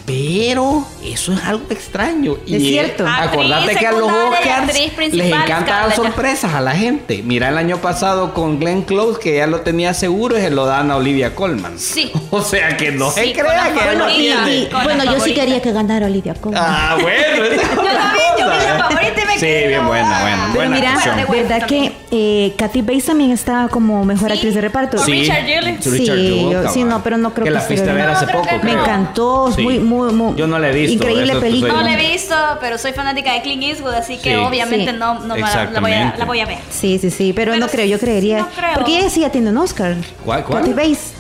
[0.04, 2.36] Pero eso es algo extraño.
[2.44, 3.06] Es cierto.
[3.06, 4.74] Acordate Actriz que a los Oscars
[5.12, 7.22] les encanta dar sorpresas a la gente.
[7.22, 10.66] Mira el año pasado con Glenn Close, que ya lo tenía seguro, y se lo
[10.66, 11.78] dan a Olivia Colman.
[11.78, 12.10] Sí.
[12.34, 14.68] O sea que no se Sí, crea que tiene.
[14.72, 16.62] La bueno, yo sí quería que ganara Olivia Colman.
[16.66, 17.44] Ah, bueno.
[17.52, 18.78] Yo también, yo vi cosa, la ¿eh?
[18.78, 20.42] favorita me Sí, quedé, bien buena, buena.
[20.52, 21.26] Pero buena mira, actuación.
[21.30, 24.34] ¿verdad que eh, Kathy Bates también está como mejor Sí.
[24.34, 24.96] actriz de reparto?
[24.98, 25.82] Con Richard Jewell.
[25.82, 27.90] Sí, Richard Sí, Jewell, yo- sí, no, pero no creo que que la esté fuiste
[27.90, 28.16] a ver bien.
[28.16, 28.48] hace poco.
[28.52, 28.80] Me creo.
[28.80, 29.62] encantó, Sí.
[29.62, 30.34] muy, muy, muy.
[30.36, 31.72] Yo no la he visto, Increíble eso te película.
[31.72, 34.34] No la he visto, pero soy fanática de Clint Eastwood, así que Sí.
[34.36, 34.96] obviamente Sí.
[34.98, 36.18] no, no me la, la voy a, Exactamente.
[36.18, 36.58] la voy a ver.
[36.70, 38.38] Sí, sí, sí, pero, Pero no creo, yo sí, creería.
[38.40, 38.74] no creo.
[38.74, 39.96] Porque ella sí ya tiene un Oscar.
[40.24, 40.60] ¿Cuál, cuál?
[40.60, 41.14] Kathy Bates.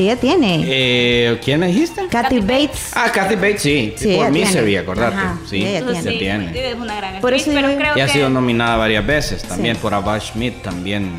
[0.00, 0.64] Ella tiene.
[0.66, 2.06] Eh, ¿Quién dijiste?
[2.10, 2.90] Kathy Bates.
[2.94, 3.94] Ah, Kathy Bates, sí.
[3.96, 4.78] Sí, por ella Misery, tiene.
[4.78, 5.16] acordate.
[5.16, 6.70] Ajá, sí, ella ya sí, tiene.
[6.70, 9.06] es una gran actriz, Por eso pero yo- creo Y ha que sido nominada varias
[9.06, 9.82] veces también Sí.
[9.82, 11.12] por Abash Smith, también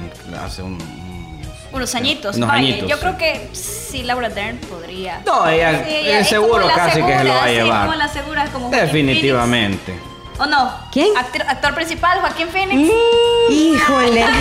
[0.43, 0.73] hace un...
[0.73, 1.41] un-
[1.73, 2.35] unos añitos.
[2.37, 3.01] Unos vaya, añitos, yo sí.
[3.01, 5.21] creo que sí, Laura Dern podría.
[5.25, 7.85] No, ella, Sí, eh, es seguro casi que se lo va a segura, sí, llevar.
[7.85, 9.93] como la segura, como Definitivamente.
[10.41, 10.71] ¿O no?
[10.91, 11.15] ¿Quién?
[11.15, 12.91] Actor, actor principal, Joaquín Phoenix.
[13.49, 14.25] Híjole.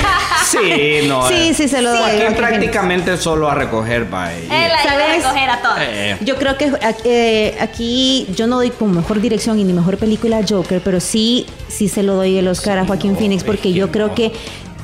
[0.50, 1.28] Sí, no.
[1.28, 1.54] Sí, eh.
[1.54, 2.00] sí, se lo doy.
[2.00, 4.50] Joaquín Joaquín prácticamente solo a recoger ir.
[4.50, 5.22] Él ayuda a ¿Sabes?
[5.22, 5.76] recoger a todos.
[5.80, 6.72] Eh, Yo creo que
[7.04, 10.98] eh, aquí yo no doy como mejor dirección y ni mejor película a Joker, pero
[10.98, 13.92] sí, sí se lo doy el Oscar a Joaquín no, Phoenix porque que yo no.
[13.92, 14.32] creo que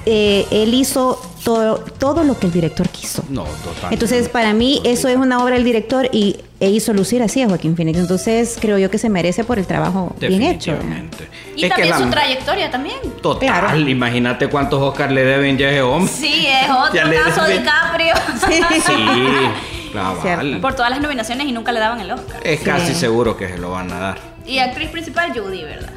[0.04, 3.24] eh, él hizo todo, todo lo que el director quiso.
[3.28, 3.94] no, totalmente.
[3.94, 7.48] Entonces, para mí, eso es una obra del director y e hizo lucir así a
[7.48, 7.98] Joaquín Phoenix.
[7.98, 10.72] Entonces, creo yo que se merece por el trabajo bien hecho.
[10.72, 11.28] Definitivamente.
[11.54, 12.96] Y Es que también la- su trayectoria también.
[13.22, 13.78] Total, Claro.
[13.78, 16.12] imagínate cuántos Oscars le deben ya ese hombre.
[16.12, 17.58] Sí, es otro caso de.
[17.58, 18.14] DiCaprio.
[18.48, 18.62] Sí,
[19.92, 20.18] cabal.
[20.22, 20.60] Cierto.
[20.60, 22.40] Por todas las nominaciones y nunca le daban el Oscar.
[22.44, 22.64] Es Sí.
[22.64, 24.18] casi seguro que se lo van a dar.
[24.46, 25.90] Y actriz principal, Judy, ¿verdad?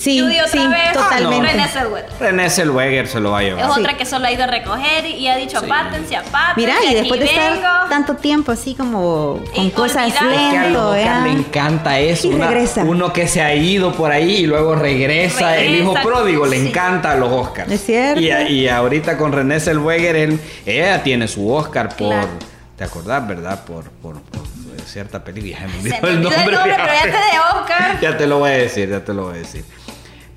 [0.00, 0.92] Sí, Judy otra sí, vez.
[0.94, 1.46] totalmente.
[1.52, 2.10] René Zellweger.
[2.18, 3.74] René Zellweger se lo va a Es llevar.
[3.74, 3.80] Sí.
[3.80, 5.66] otra que solo ha ido a recoger y ha dicho Sí.
[5.66, 6.54] apátense, apátense.
[6.56, 7.68] Mira, y después de estar vengo.
[7.90, 10.30] tanto tiempo así como con Y cosas olvidado.
[10.32, 10.62] Es que a
[11.20, 12.28] lento, le encanta eso.
[12.28, 12.82] Y una- regresa.
[12.84, 15.58] uno que se ha ido por ahí y luego regresa.
[15.58, 17.70] El hijo pródigo le encanta a los Oscars.
[17.70, 18.20] Es cierto.
[18.22, 22.08] Y, y ahorita con René Zellweger, él, ella tiene su Oscar por.
[22.08, 22.28] Claro.
[22.78, 23.62] ¿Te acordás, verdad?
[23.66, 24.40] Por, por, por
[24.86, 25.58] cierta película.
[25.60, 26.44] Ya me Se olvidó me el olvidó nombre.
[26.44, 27.98] el nombre, pero ya te de Oscar.
[28.00, 29.64] Ya te lo voy a decir, ya te lo voy a decir.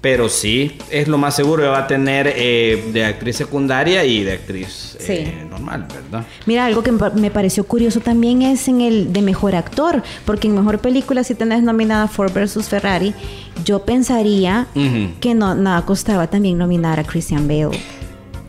[0.04, 4.22] Pero sí, es lo más seguro que va a tener eh, de actriz secundaria y
[4.26, 6.26] de actriz eh, normal, ¿verdad?
[6.46, 10.56] Mira, algo que me pareció curioso también es en el de mejor actor, porque en
[10.56, 12.68] mejor película, si tenés nominada Ford vs.
[12.68, 13.14] Ferrari,
[13.64, 14.68] yo pensaría
[15.22, 17.80] que no nada costaba también nominar a Christian Bale.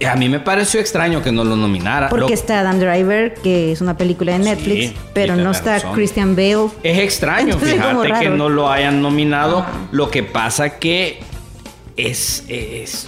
[0.05, 2.09] A mí me pareció extraño que no lo nominara.
[2.09, 6.71] Porque está Adam Driver, que es una película de Netflix, pero no está Christian Bale.
[6.83, 9.65] Es extraño, fíjate que no lo hayan nominado.
[9.93, 11.21] Lo que pasa que
[11.97, 12.45] es,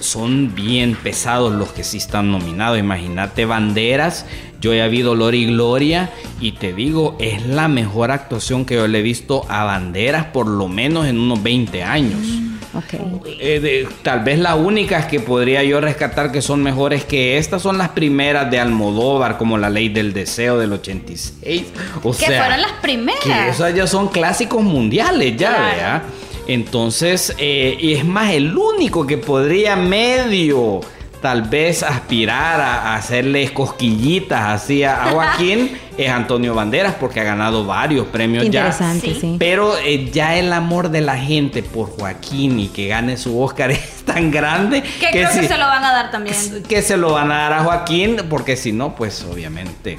[0.01, 2.79] son bien pesados los que sí están nominados.
[2.79, 4.27] Imagínate Banderas,
[4.61, 8.87] yo ya vi Dolor y Gloria y te digo, es la mejor actuación que yo
[8.87, 12.20] le he visto a Banderas por lo menos en unos 20 años.
[12.20, 17.62] Mm, eh, tal vez las únicas que podría yo rescatar que son mejores que estas
[17.62, 21.64] son las primeras de Almodóvar, como La Ley del Deseo del 86.
[22.03, 23.22] O que fueron las primeras.
[23.22, 26.03] Que esas ya son clásicos mundiales, ya, vea.
[26.46, 30.80] Entonces, eh, y es más, el único que podría medio
[31.20, 37.66] tal vez aspirar a, hacerle cosquillitas así a, Joaquín es Antonio Banderas porque ha ganado
[37.66, 39.20] varios premios Interesante, ya.
[39.20, 39.37] Sí.
[39.38, 43.70] Pero eh, ya el amor de la gente por Joaquín y que gane su Oscar
[43.72, 46.37] es tan grande que, creo que se lo van a dar también.
[46.68, 49.98] Que se lo van a dar a Joaquín porque si no, pues obviamente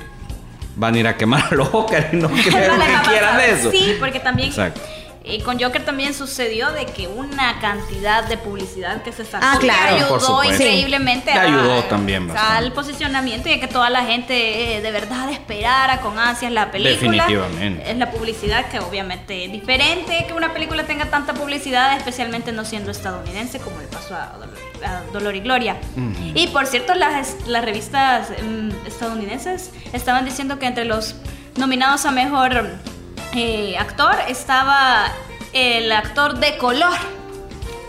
[0.77, 3.71] van a ir a quemar los Oscar y no creo que quieran eso.
[3.71, 4.79] Sí, porque también Exacto.
[5.29, 9.57] Y con Joker también sucedió de que una cantidad de publicidad que se sacó ah,
[9.59, 9.95] claro.
[9.95, 15.29] ayudó increíblemente ayudó también al posicionamiento y a que toda la gente eh, de verdad
[15.29, 17.25] esperara con ansias la película.
[17.25, 17.91] Definitivamente.
[17.91, 22.65] Es la publicidad que obviamente es diferente que una película tenga tanta publicidad, especialmente no
[22.65, 24.37] siendo estadounidense como le pasó a
[25.11, 25.77] Dolor, y Gloria.
[26.33, 31.15] Y por cierto, las, las revistas mm, estadounidenses estaban diciendo que entre los
[31.57, 32.77] nominados a mejor
[33.37, 35.11] eh, actor estaba
[35.53, 36.97] el actor de color.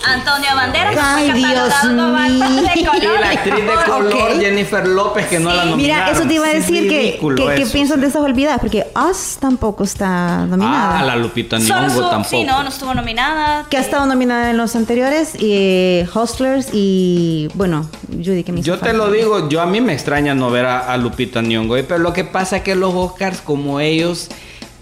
[0.04, 0.96] Antonio Banderas.
[0.96, 2.92] Ay, Dios mío.
[3.00, 6.04] Y la actriz de color, Jennifer López, que no la nominaron.
[6.04, 7.18] Mira, eso te iba a decir que,
[7.56, 11.00] que, piensan de esas olvidadas, porque Us tampoco está nominada.
[11.00, 12.28] Ah, la Lupita Nyong'o tampoco.
[12.30, 13.66] Sí, no, no estuvo nominada.
[13.68, 18.62] Que ha estado nominada en los anteriores, y eh, Hustlers y, bueno, Judy que me
[18.62, 21.74] Yo te lo digo, yo a mí me extraña no ver a, a Lupita Nyong'o,
[21.88, 24.28] pero lo que pasa es que los Oscars, como ellos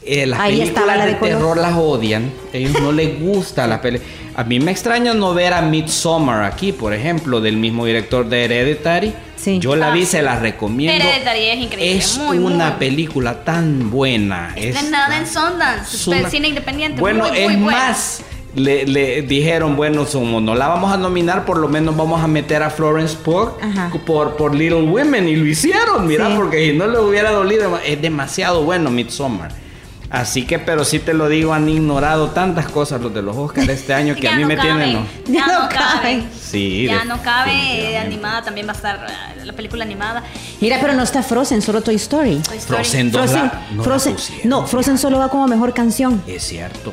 [0.07, 2.33] eh, las películas de, terror las odian.
[2.53, 4.09] A ellos no les gusta la película.
[4.37, 8.45] A mí me extraña no ver a Midsommar aquí, por ejemplo, del mismo director de
[8.45, 9.15] Hereditary.
[9.61, 11.05] Yo la vi, ah, se la recomiendo.
[11.05, 11.97] Hereditary es increíble.
[11.99, 14.53] Es una película tan buena.
[14.57, 16.29] Es nada en Sundance, una...
[16.29, 17.01] cine independiente.
[17.01, 18.23] Bueno, es más.
[18.55, 22.63] Le, dijeron, bueno, como no la vamos a nominar, por lo menos vamos a meter
[22.63, 23.59] a Florence Pugh
[24.07, 25.29] por, por Little Women.
[25.29, 29.66] Y lo hicieron, mira, porque si no le hubiera dolido, es demasiado bueno Midsommar.
[30.11, 33.69] Así que, pero sí te lo digo, han ignorado tantas cosas los de los Oscars
[33.69, 34.95] este año que a mí me tienen.
[34.95, 35.07] ¿no?
[35.27, 36.25] Ya, no cabe.
[36.41, 37.99] Sí, ya no cabe.
[37.99, 40.23] animada también va a estar eh, la película animada.
[40.61, 42.41] Mira, pero no está Frozen, solo Toy Story.
[42.67, 46.23] Frozen, Frozen, no, Frozen, no, Frozen solo va como mejor canción.
[46.27, 46.93] Es cierto.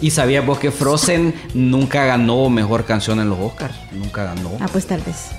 [0.00, 3.74] ¿Y sabías vos que Frozen nunca ganó mejor canción en los Oscars?
[3.92, 4.52] Nunca ganó.
[4.60, 5.30] Ah, pues tal vez.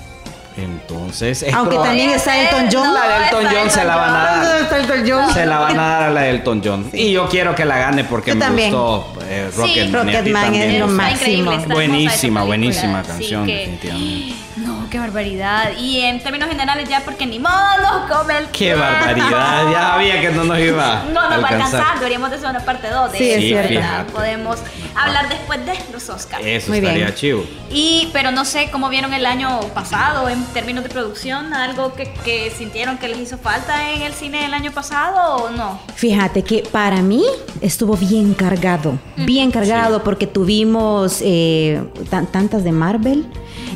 [0.56, 2.92] Entonces, aunque también está Elton John.
[2.94, 5.32] la de Elton John se la van a dar.
[5.32, 6.90] Se la van a dar a la de Elton John.
[6.92, 10.54] Y yo quiero que la gane porque me gustó eh, Rocketman.
[10.54, 11.56] es lo máximo.
[11.68, 14.34] Buenísima, buenísima canción, definitivamente.
[14.56, 15.70] No, qué barbaridad.
[15.78, 18.46] Y en términos generales, ya porque ni modo nos come el.
[18.48, 19.70] Qué barbaridad.
[19.70, 21.04] Ya sabía que no nos iba.
[21.12, 21.98] No nos va a alcanzar.
[21.98, 24.12] Deberíamos de hacer una parte 2 de sí, es cierto.
[24.12, 24.58] Podemos
[24.94, 26.44] hablar después de los Oscars.
[26.44, 27.44] Eso estaría chivo.
[27.70, 31.54] Y, pero no sé cómo vieron el año pasado en términos de producción.
[31.54, 35.50] Algo que, que sintieron que les hizo falta en el cine el año pasado o
[35.50, 35.80] no.
[35.94, 37.24] Fíjate que para mí
[37.60, 38.98] estuvo bien cargado.
[39.16, 43.26] Bien cargado porque tuvimos eh, tantas de Marvel.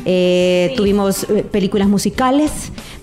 [0.07, 2.51] Eh, tuvimos eh, películas musicales,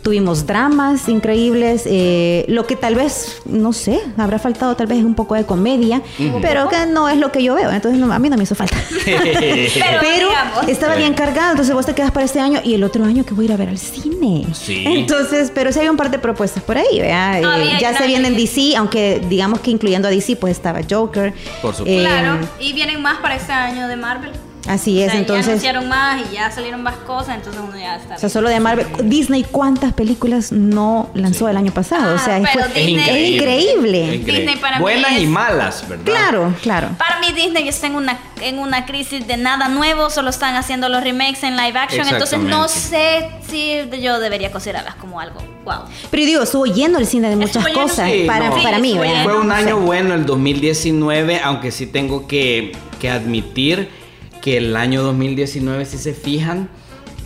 [0.03, 5.15] tuvimos dramas increíbles, eh, lo que tal vez, no sé, habrá faltado tal vez un
[5.15, 6.03] poco de comedia,
[6.41, 8.77] pero que no es lo que yo veo, entonces a mí no me hizo falta.
[9.05, 10.29] pero,
[10.67, 13.35] estaba bien cargado, entonces vos te quedas para este año y el otro año que
[13.35, 14.47] voy a ir a ver al cine.
[14.69, 19.23] Entonces, pero sí hay un par de propuestas por ahí, ya se vienen DC, aunque
[19.29, 21.33] digamos que incluyendo a DC, pues estaba Joker.
[21.61, 22.01] Por supuesto.
[22.01, 24.33] claro, y vienen más para este año de Marvel.
[24.69, 25.47] Así es, entonces.
[25.47, 28.15] Ya anunciaron más y ya salieron más cosas, entonces uno ya está.
[28.15, 28.87] O sea, solo de Marvel.
[29.05, 32.15] Disney, ¿cuántas películas no lanzó el año pasado?
[32.15, 34.19] o sea, ah, es, increíble.
[34.19, 36.05] Disney para Buenas y malas, ¿verdad?
[36.05, 36.89] Claro, claro.
[36.99, 40.89] Para mí, Disney está en una, en una crisis de nada nuevo, solo están haciendo
[40.89, 45.85] los remakes en live action, entonces no sé si yo debería considerarlas como algo wow.
[46.11, 48.99] Pero digo, estuvo yendo el cine de muchas cosas para, para mí.
[49.25, 54.02] Fue un año bueno el 2019, aunque sí tengo que, que admitir
[54.43, 56.69] que el año 2019, si se fijan,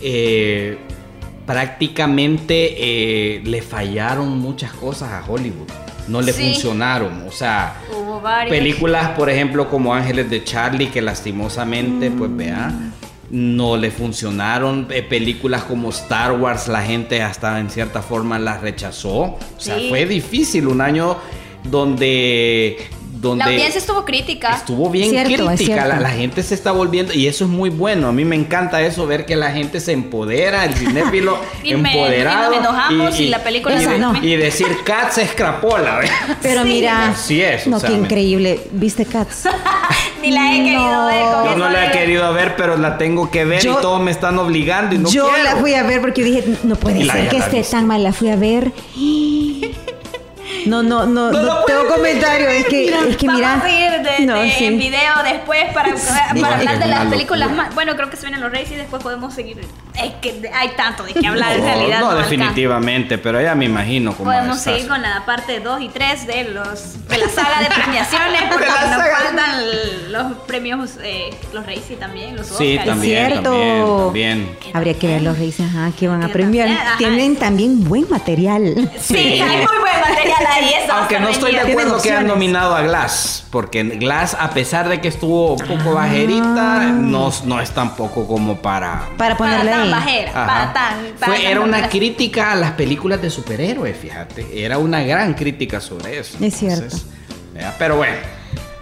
[0.02, 0.78] eh,
[1.46, 5.68] prácticamente eh, le fallaron muchas cosas a Hollywood.
[6.08, 6.52] No le Sí.
[6.52, 7.24] funcionaron.
[7.26, 12.72] O sea, Hubo películas, por ejemplo, como Ángeles de Charlie, que lastimosamente, pues vea,
[13.30, 14.86] no le funcionaron.
[14.90, 19.18] Eh, películas como Star Wars, la gente hasta en cierta forma las rechazó.
[19.18, 19.88] O sea, Sí.
[19.88, 21.16] fue difícil un año
[21.64, 22.78] donde...
[23.28, 24.54] donde La audiencia estuvo crítica.
[24.56, 28.08] Estuvo bien Cierto, crítica, la, la gente se está volviendo y eso es muy bueno.
[28.08, 31.92] A mí me encanta eso, ver que la gente se empodera, el cinéfilo Y me-
[31.92, 32.52] empoderado.
[32.52, 34.14] y nos enojamos y la película y, se de- no.
[34.22, 34.36] y.
[36.42, 36.68] Pero Sí.
[36.68, 38.60] mira, Así es, o no, sea, qué increíble.
[38.72, 39.44] ¿Viste Cats?
[40.22, 41.06] Ni la he querido No.
[41.06, 41.22] ver.
[41.22, 44.00] con Yo no la he querido ver, pero la tengo que ver Yo- y todos
[44.00, 45.44] me están obligando y no Yo quiero.
[45.44, 48.02] la fui a ver porque dije, no puede Y la- ser que esté tan mal.
[48.02, 48.72] La fui a ver.
[50.66, 52.48] No, no, no, No no, lo tengo comentario.
[52.48, 53.62] Es que, es que Vamos mira.
[53.64, 54.64] a ir de, no, de- sí.
[54.66, 55.94] en video después para,
[56.40, 57.74] para hablar de las películas más.
[57.74, 59.60] Bueno, creo que se vienen los Reyes y después podemos seguir.
[59.94, 62.00] Es que hay tanto de qué hablar en realidad.
[62.00, 66.26] no, definitivamente, pero ya me imagino cómo Podemos seguir con la parte 2 y 3
[66.26, 71.90] de los de la saga de premiaciones porque nos faltan los premios eh, los Reyes
[71.90, 72.58] y también los Oscars.
[72.58, 73.50] Sí, Es también, cierto.
[73.52, 74.58] también, también.
[74.74, 76.66] Habría que ver los reyes, ajá, que van a Que premiar.
[76.68, 76.98] también, ajá.
[76.98, 78.90] Tienen también buen material.
[79.00, 80.55] Sí, hay muy buen material ahí.
[80.92, 85.00] Aunque no estoy de acuerdo que han nominado a Glass, porque Glass, a pesar de
[85.00, 89.02] que estuvo un poco bajerita, no, no es tampoco como para...
[89.16, 89.90] Para Para ponerle tan ahí.
[89.90, 90.46] bajera, Ajá.
[90.46, 94.64] para tan, para Fue- tan era una crítica a las películas de superhéroes, fíjate.
[94.64, 96.38] Era una gran crítica sobre eso.
[96.40, 96.96] Es cierto.
[97.78, 98.16] pero bueno,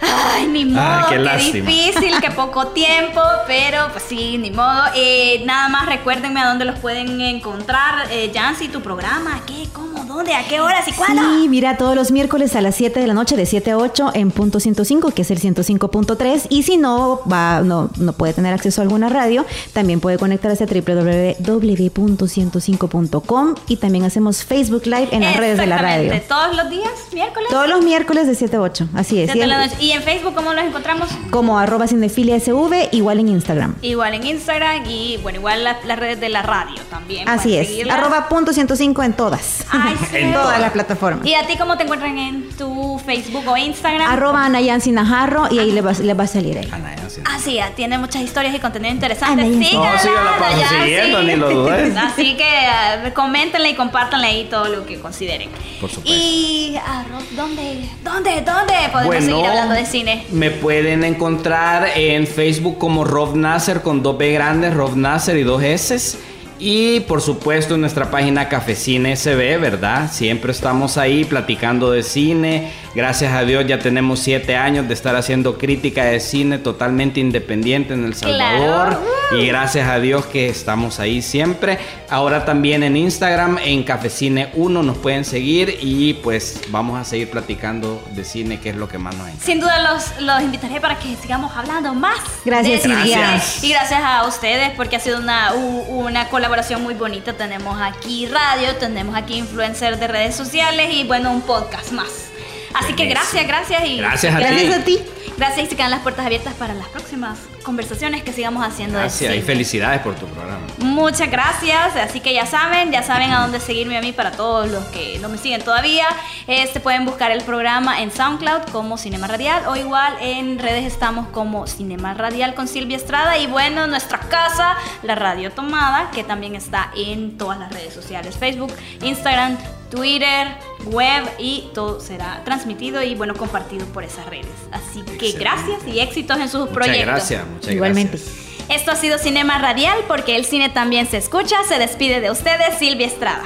[0.05, 1.19] Ay, ni modo, Ay, qué
[1.61, 4.83] difícil, qué poco tiempo, pero pues sí, ni modo.
[4.95, 8.07] Eh, nada más recuérdenme a dónde los pueden encontrar.
[8.11, 9.69] Eh, Jancy, tu programa, ¿qué?
[9.73, 10.05] ¿Cómo?
[10.05, 10.35] ¿Dónde?
[10.35, 11.23] ¿A qué horas y cuándo?
[11.23, 14.11] Sí, mira, todos los miércoles a las 7 de la noche, de 7 a 8,
[14.15, 16.47] en punto 105, que es el 105.3.
[16.51, 20.65] Y si no, va, no, no puede tener acceso a alguna radio, también puede conectarse
[20.65, 23.55] a www.105.com.
[23.69, 26.13] Y también hacemos Facebook Live en las redes de la radio.
[26.29, 26.91] ¿Todos los días?
[27.13, 27.49] ¿Miércoles?
[27.51, 29.31] Todos los miércoles de 7 a 8, así es.
[29.31, 29.77] Siete Y, de la noche.
[29.81, 31.09] ¿Y en Facebook cómo los encontramos?
[31.31, 33.75] como arroba cinefilia SV, igual en Instagram.
[33.83, 37.29] Igual en Instagram y bueno, igual la- las redes de la radio también.
[37.29, 37.67] Así es.
[37.69, 37.99] seguirlas.
[37.99, 39.65] Arroba punto 105 en todas.
[39.71, 40.17] Ay, sí.
[40.19, 41.27] en todas las plataformas.
[41.27, 44.11] ¿Y a ti cómo te encuentran en tu Facebook o Instagram?
[44.11, 46.69] Arroba Ana Yancy Najarro y ahí le va, le va a salir ahí.
[46.73, 47.21] Ana, ya sí.
[47.59, 49.43] Ah, ah, tiene muchas historias y contenido interesante.
[49.43, 51.27] Síganla, No, sí, yo la paso ya, siguiendo, sí.
[51.27, 51.97] ni lo dudes.
[51.97, 55.51] Así que ah, coméntenle y compártanle ahí todo lo que consideren.
[55.81, 56.11] Por supuesto.
[56.13, 57.89] Y, ah, Rob, ¿dónde?
[58.03, 58.43] ¿Dónde?
[58.43, 60.25] ¿Dónde podemos seguir hablando de cine?
[60.31, 65.43] Me pueden encontrar en Facebook como Rob Nasser con dos B grandes, Rob Nasser y
[65.43, 66.19] dos S.
[66.59, 70.11] Y por supuesto en nuestra página Cafecine SB, ¿verdad?
[70.11, 72.71] Siempre estamos ahí platicando de cine.
[72.95, 77.93] Gracias a Dios ya tenemos siete años de estar haciendo crítica de cine totalmente independiente
[77.95, 78.89] en El Salvador.
[78.89, 79.41] Claro.
[79.41, 81.79] Y gracias a Dios que estamos ahí siempre.
[82.09, 87.31] Ahora también en Instagram, en Cafecine 1 nos pueden seguir y pues vamos a seguir
[87.31, 89.45] platicando de cine, que es lo que más nos encanta.
[89.45, 92.19] Sin duda los, los invitaré para que sigamos hablando más.
[92.45, 93.03] Gracias, de cine.
[93.03, 93.43] Silvia.
[93.63, 97.33] Y gracias a ustedes porque ha sido una, una colaboración muy bonita.
[97.33, 102.34] Tenemos aquí radio, tenemos aquí influencer de redes sociales y bueno, un podcast más.
[102.75, 104.45] Así que gracias, gracias y Gracias a ti.
[104.45, 104.99] Gracias a ti.
[105.37, 109.35] Gracias y se quedan las puertas abiertas para las próximas conversaciones que sigamos haciendo Gracias
[109.35, 110.61] y felicidades por tu programa.
[110.79, 114.71] Muchas gracias, así que ya saben, ya saben a dónde seguirme a mí para todos
[114.71, 116.07] los que no me siguen todavía.
[116.47, 121.27] Este pueden buscar el programa en SoundCloud como Cinema Radial o igual en redes estamos
[121.29, 126.55] como Cinema Radial con Silvia Estrada y bueno, nuestra casa, la Radio Tomada, que también
[126.55, 128.73] está en todas las redes sociales, Facebook,
[129.03, 129.59] Instagram,
[129.95, 130.49] Twitter,
[130.87, 134.47] web y todo será transmitido y bueno, compartido por esas redes.
[134.73, 135.39] Así que Excelente.
[135.39, 137.07] gracias y éxitos en sus Muchas proyectos.
[137.07, 138.17] gracias, muchas Igualmente.
[138.19, 138.45] gracias.
[138.71, 141.57] Esto ha sido Cinema Radial porque el cine también se escucha.
[141.69, 143.45] Se despide de ustedes Silvia Estrada.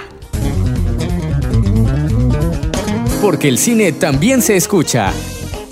[3.21, 5.13] Porque el cine también se escucha.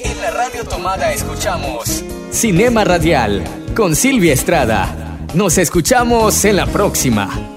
[0.00, 2.02] En la radio tomada escuchamos
[2.32, 3.44] Cinema Radial
[3.76, 4.94] con Silvia Estrada.
[5.34, 7.55] Nos escuchamos en la próxima.